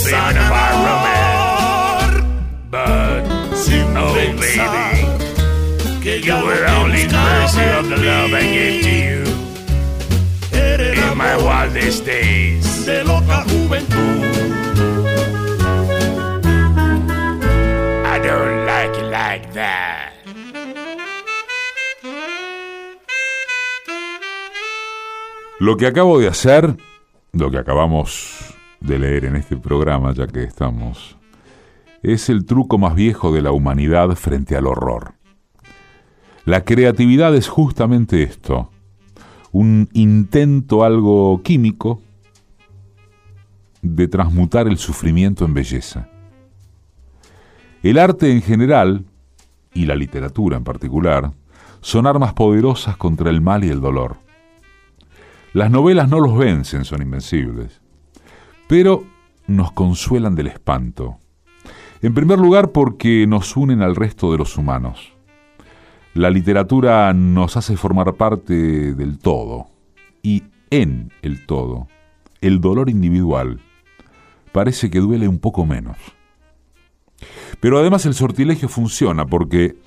Fulfillment 0.00 0.38
of 0.38 0.50
our 0.50 0.72
consagrar 0.86 2.10
But, 2.70 3.22
sin 3.56 3.96
oh 3.96 4.14
pensar 4.14 4.70
baby, 4.70 6.02
que 6.02 6.14
you 6.26 6.34
were 6.46 6.64
only 6.78 7.04
mercy 7.08 7.64
of 7.78 7.88
the 7.88 7.96
love 7.96 8.32
I 8.32 8.42
gave 8.42 8.82
to 8.84 8.90
you 8.90 9.20
in 10.52 11.18
my 11.18 11.36
wildest 11.36 12.04
days. 12.06 12.86
de 12.86 13.04
loca 13.04 13.44
juventud 13.48 14.20
I 18.12 18.18
don't 18.22 18.66
like 18.66 18.94
it 18.98 19.10
like 19.10 19.52
that. 19.54 20.12
Lo 25.58 25.76
que 25.76 25.86
acabo 25.86 26.18
de 26.18 26.28
hacer, 26.28 26.74
lo 27.32 27.50
que 27.50 27.58
acabamos 27.58 28.29
de 28.80 28.98
leer 28.98 29.24
en 29.26 29.36
este 29.36 29.56
programa, 29.56 30.12
ya 30.12 30.26
que 30.26 30.42
estamos, 30.42 31.16
es 32.02 32.28
el 32.28 32.44
truco 32.46 32.78
más 32.78 32.94
viejo 32.94 33.32
de 33.32 33.42
la 33.42 33.52
humanidad 33.52 34.10
frente 34.16 34.56
al 34.56 34.66
horror. 34.66 35.14
La 36.44 36.64
creatividad 36.64 37.34
es 37.34 37.48
justamente 37.48 38.22
esto, 38.22 38.70
un 39.52 39.88
intento 39.92 40.84
algo 40.84 41.42
químico 41.42 42.00
de 43.82 44.08
transmutar 44.08 44.66
el 44.66 44.78
sufrimiento 44.78 45.44
en 45.44 45.54
belleza. 45.54 46.08
El 47.82 47.98
arte 47.98 48.30
en 48.32 48.42
general, 48.42 49.04
y 49.72 49.86
la 49.86 49.94
literatura 49.94 50.56
en 50.56 50.64
particular, 50.64 51.32
son 51.80 52.06
armas 52.06 52.34
poderosas 52.34 52.96
contra 52.96 53.30
el 53.30 53.40
mal 53.40 53.64
y 53.64 53.68
el 53.68 53.80
dolor. 53.80 54.18
Las 55.52 55.70
novelas 55.70 56.08
no 56.08 56.20
los 56.20 56.36
vencen, 56.36 56.84
son 56.84 57.02
invencibles, 57.02 57.79
pero 58.70 59.04
nos 59.48 59.72
consuelan 59.72 60.36
del 60.36 60.46
espanto. 60.46 61.18
En 62.02 62.14
primer 62.14 62.38
lugar 62.38 62.70
porque 62.70 63.26
nos 63.26 63.56
unen 63.56 63.82
al 63.82 63.96
resto 63.96 64.30
de 64.30 64.38
los 64.38 64.56
humanos. 64.56 65.12
La 66.14 66.30
literatura 66.30 67.12
nos 67.12 67.56
hace 67.56 67.76
formar 67.76 68.14
parte 68.14 68.94
del 68.94 69.18
todo 69.18 69.66
y 70.22 70.44
en 70.70 71.12
el 71.22 71.46
todo, 71.46 71.88
el 72.40 72.60
dolor 72.60 72.90
individual 72.90 73.60
parece 74.52 74.88
que 74.88 75.00
duele 75.00 75.26
un 75.26 75.40
poco 75.40 75.66
menos. 75.66 75.96
Pero 77.58 77.76
además 77.76 78.06
el 78.06 78.14
sortilegio 78.14 78.68
funciona 78.68 79.26
porque 79.26 79.78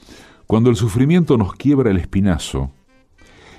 cuando 0.46 0.70
el 0.70 0.76
sufrimiento 0.76 1.38
nos 1.38 1.54
quiebra 1.54 1.90
el 1.90 2.00
espinazo, 2.00 2.70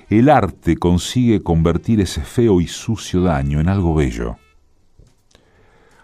el 0.07 0.29
arte 0.29 0.77
consigue 0.77 1.41
convertir 1.41 1.99
ese 1.99 2.21
feo 2.21 2.61
y 2.61 2.67
sucio 2.67 3.23
daño 3.23 3.59
en 3.59 3.69
algo 3.69 3.95
bello. 3.95 4.37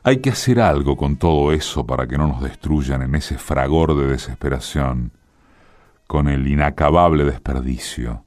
Hay 0.03 0.17
que 0.17 0.31
hacer 0.31 0.59
algo 0.59 0.97
con 0.97 1.17
todo 1.17 1.51
eso 1.51 1.85
para 1.85 2.07
que 2.07 2.17
no 2.17 2.27
nos 2.27 2.41
destruyan 2.41 3.03
en 3.03 3.13
ese 3.13 3.37
fragor 3.37 3.95
de 3.95 4.07
desesperación, 4.07 5.11
con 6.07 6.27
el 6.27 6.47
inacabable 6.47 7.23
desperdicio, 7.23 8.25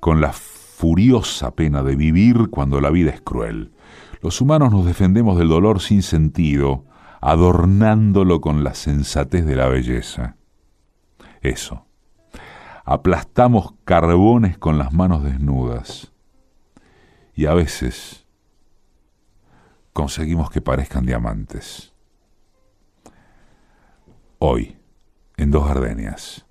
con 0.00 0.22
la 0.22 0.32
furiosa 0.32 1.50
pena 1.50 1.82
de 1.82 1.96
vivir 1.96 2.48
cuando 2.48 2.80
la 2.80 2.90
vida 2.90 3.10
es 3.10 3.20
cruel. 3.20 3.72
Los 4.22 4.40
humanos 4.40 4.72
nos 4.72 4.86
defendemos 4.86 5.36
del 5.36 5.48
dolor 5.48 5.80
sin 5.80 6.02
sentido, 6.02 6.86
adornándolo 7.20 8.40
con 8.40 8.64
la 8.64 8.74
sensatez 8.74 9.44
de 9.44 9.56
la 9.56 9.68
belleza. 9.68 10.36
Eso. 11.42 11.84
Aplastamos 12.86 13.74
carbones 13.84 14.56
con 14.56 14.78
las 14.78 14.94
manos 14.94 15.22
desnudas. 15.22 16.12
Y 17.34 17.46
a 17.46 17.54
veces 17.54 18.25
conseguimos 19.96 20.50
que 20.50 20.60
parezcan 20.60 21.06
diamantes. 21.06 21.94
Hoy, 24.38 24.76
en 25.38 25.50
Dos 25.50 25.66
Gardenias, 25.66 26.44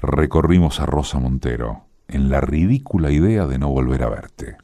recorrimos 0.00 0.80
a 0.80 0.86
Rosa 0.86 1.18
Montero 1.18 1.84
en 2.08 2.30
la 2.30 2.40
ridícula 2.40 3.10
idea 3.10 3.46
de 3.46 3.58
no 3.58 3.68
volver 3.68 4.02
a 4.02 4.08
verte. 4.08 4.56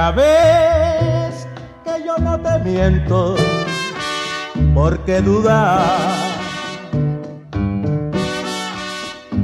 Ya 0.00 0.12
ves 0.12 1.46
que 1.84 2.02
yo 2.06 2.16
no 2.16 2.40
te 2.40 2.58
miento, 2.60 3.36
porque 4.72 5.20
dudar 5.20 5.82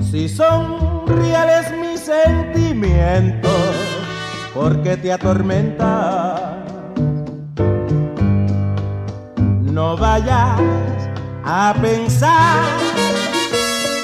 si 0.01 0.31
son 0.31 1.07
reales 1.07 1.71
mis 1.79 2.01
sentimientos, 2.01 3.75
porque 4.55 4.97
te 4.97 5.13
atormenta. 5.13 6.65
No 9.61 9.95
vayas 9.99 10.59
a 11.45 11.75
pensar 11.83 12.65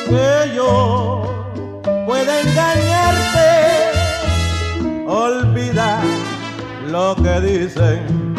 que 0.07 0.55
yo 0.55 1.23
pueda 2.07 2.41
engañarte, 2.43 3.49
olvida 5.07 6.12
lo 6.93 7.16
que 7.16 7.40
dicen 7.40 8.34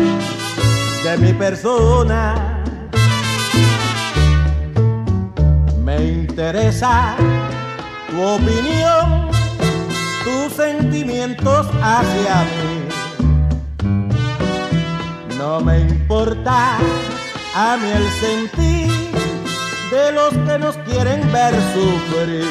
de 1.03 1.17
mi 1.17 1.33
persona. 1.33 2.61
Me 5.83 5.95
interesa 6.19 7.15
tu 8.09 8.21
opinión, 8.21 9.31
tus 10.23 10.53
sentimientos 10.53 11.67
hacia 11.81 12.35
mí. 12.51 12.73
No 15.35 15.59
me 15.59 15.79
importa 15.79 16.77
a 17.55 17.77
mí 17.77 17.89
el 17.89 18.07
sentir 18.23 18.91
de 19.89 20.11
los 20.11 20.31
que 20.45 20.59
nos 20.59 20.77
quieren 20.87 21.19
ver 21.31 21.55
sufrir. 21.73 22.45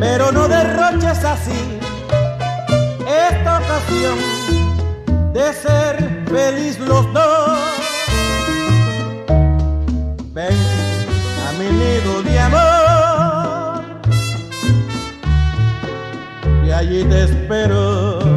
Pero 0.00 0.32
no 0.32 0.48
derroches 0.48 1.22
así 1.24 1.75
esta 3.30 3.60
ocasión 3.60 4.18
de 5.32 5.52
ser 5.52 6.24
feliz 6.26 6.78
los 6.78 7.12
dos. 7.12 7.58
Ven 10.32 10.58
a 11.46 11.52
mi 11.58 11.68
nido 11.80 12.22
de 12.22 12.38
amor 12.38 13.84
y 16.66 16.70
allí 16.70 17.04
te 17.04 17.24
espero. 17.24 18.35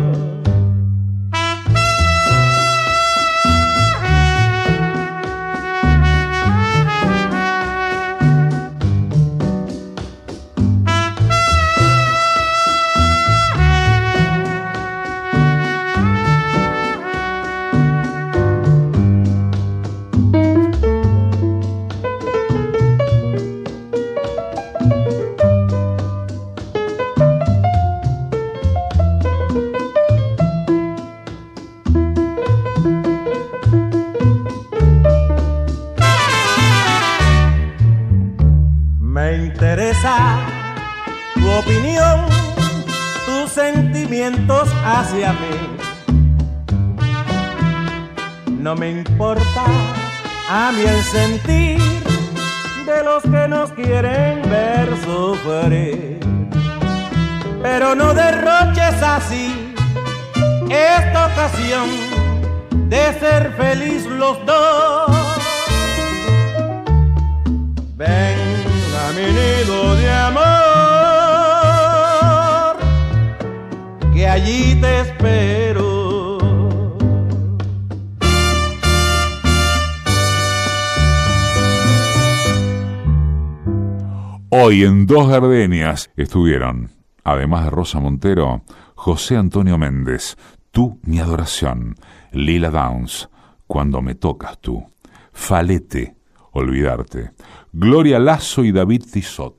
Dos 85.09 85.27
Gardenias 85.27 86.11
estuvieron, 86.17 86.91
además 87.23 87.63
de 87.63 87.71
Rosa 87.71 87.99
Montero, 87.99 88.61
José 88.93 89.37
Antonio 89.37 89.79
Méndez, 89.79 90.37
Tú 90.69 90.99
mi 91.01 91.17
adoración, 91.17 91.95
Lila 92.31 92.69
Downs, 92.69 93.27
Cuando 93.65 94.03
me 94.03 94.13
tocas 94.13 94.59
tú, 94.59 94.85
Falete, 95.33 96.15
Olvidarte, 96.51 97.31
Gloria 97.73 98.19
Lazo 98.19 98.63
y 98.63 98.71
David 98.71 99.03
Tizot, 99.11 99.55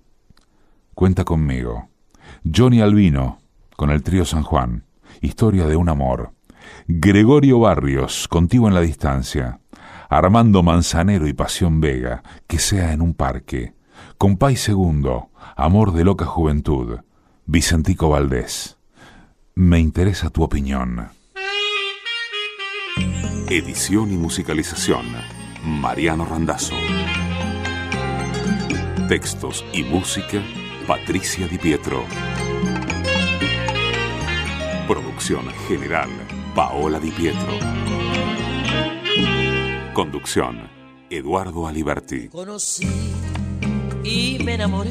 Cuenta 0.94 1.24
conmigo, 1.24 1.88
Johnny 2.44 2.80
Albino, 2.80 3.40
con 3.76 3.90
el 3.90 4.04
trío 4.04 4.24
San 4.24 4.44
Juan, 4.44 4.84
Historia 5.20 5.66
de 5.66 5.74
un 5.74 5.88
amor, 5.88 6.32
Gregorio 6.86 7.58
Barrios, 7.58 8.28
Contigo 8.28 8.68
en 8.68 8.74
la 8.74 8.82
distancia, 8.82 9.58
Armando 10.08 10.62
Manzanero 10.62 11.26
y 11.26 11.32
Pasión 11.32 11.80
Vega, 11.80 12.22
Que 12.46 12.60
sea 12.60 12.92
en 12.92 13.02
un 13.02 13.14
parque, 13.14 13.74
Compay 14.16 14.54
Segundo, 14.54 15.29
Amor 15.56 15.92
de 15.92 16.04
loca 16.04 16.24
juventud, 16.24 17.00
Vicentico 17.46 18.08
Valdés. 18.08 18.78
Me 19.54 19.78
interesa 19.78 20.30
tu 20.30 20.42
opinión. 20.42 21.10
Edición 23.48 24.12
y 24.12 24.16
musicalización, 24.16 25.06
Mariano 25.64 26.24
Randazzo. 26.24 26.74
Textos 29.08 29.64
y 29.72 29.82
música, 29.82 30.40
Patricia 30.86 31.48
Di 31.48 31.58
Pietro. 31.58 32.04
Producción 34.86 35.46
general, 35.66 36.10
Paola 36.54 37.00
Di 37.00 37.10
Pietro. 37.10 37.52
Conducción, 39.94 40.68
Eduardo 41.10 41.66
Aliberti. 41.66 42.28
Conocí 42.28 42.86
y 44.04 44.38
me 44.44 44.54
enamoré 44.54 44.90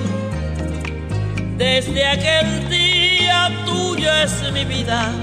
Desde 1.61 2.03
aquel 2.07 2.69
día 2.69 3.51
tuya 3.67 4.23
es 4.23 4.51
mi 4.51 4.65
vida 4.65 5.13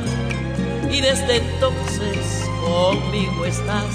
y 0.89 1.01
desde 1.01 1.39
entonces 1.39 2.49
conmigo 2.64 3.45
estás, 3.45 3.93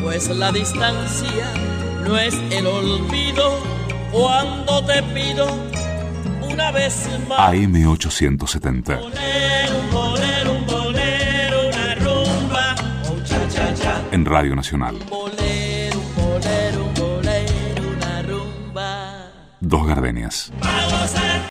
pues 0.00 0.30
la 0.30 0.52
distancia 0.52 1.52
no 2.06 2.16
es 2.16 2.34
el 2.50 2.66
olvido 2.66 3.58
cuando 4.10 4.82
te 4.86 5.02
pido 5.02 5.48
una 6.40 6.72
vez 6.72 7.06
más. 7.28 7.52
AM870. 7.52 8.98
Bolero, 8.98 9.78
un 9.80 9.90
bolero, 9.90 10.52
un 10.52 10.66
bolero, 10.66 11.68
una 11.68 11.94
rumba, 11.96 12.74
oh, 13.04 13.22
cha, 13.22 13.48
cha, 13.48 13.74
cha. 13.74 14.02
En 14.12 14.24
Radio 14.24 14.56
Nacional. 14.56 14.96
Bolero, 15.10 15.98
un 15.98 16.14
bolero, 16.16 16.84
un 16.86 16.94
bolero, 16.94 17.82
una 17.98 18.22
rumba. 18.22 19.30
Dos 19.60 19.86
gardenias. 19.86 20.50
Vamos 20.58 20.74
a 20.74 20.79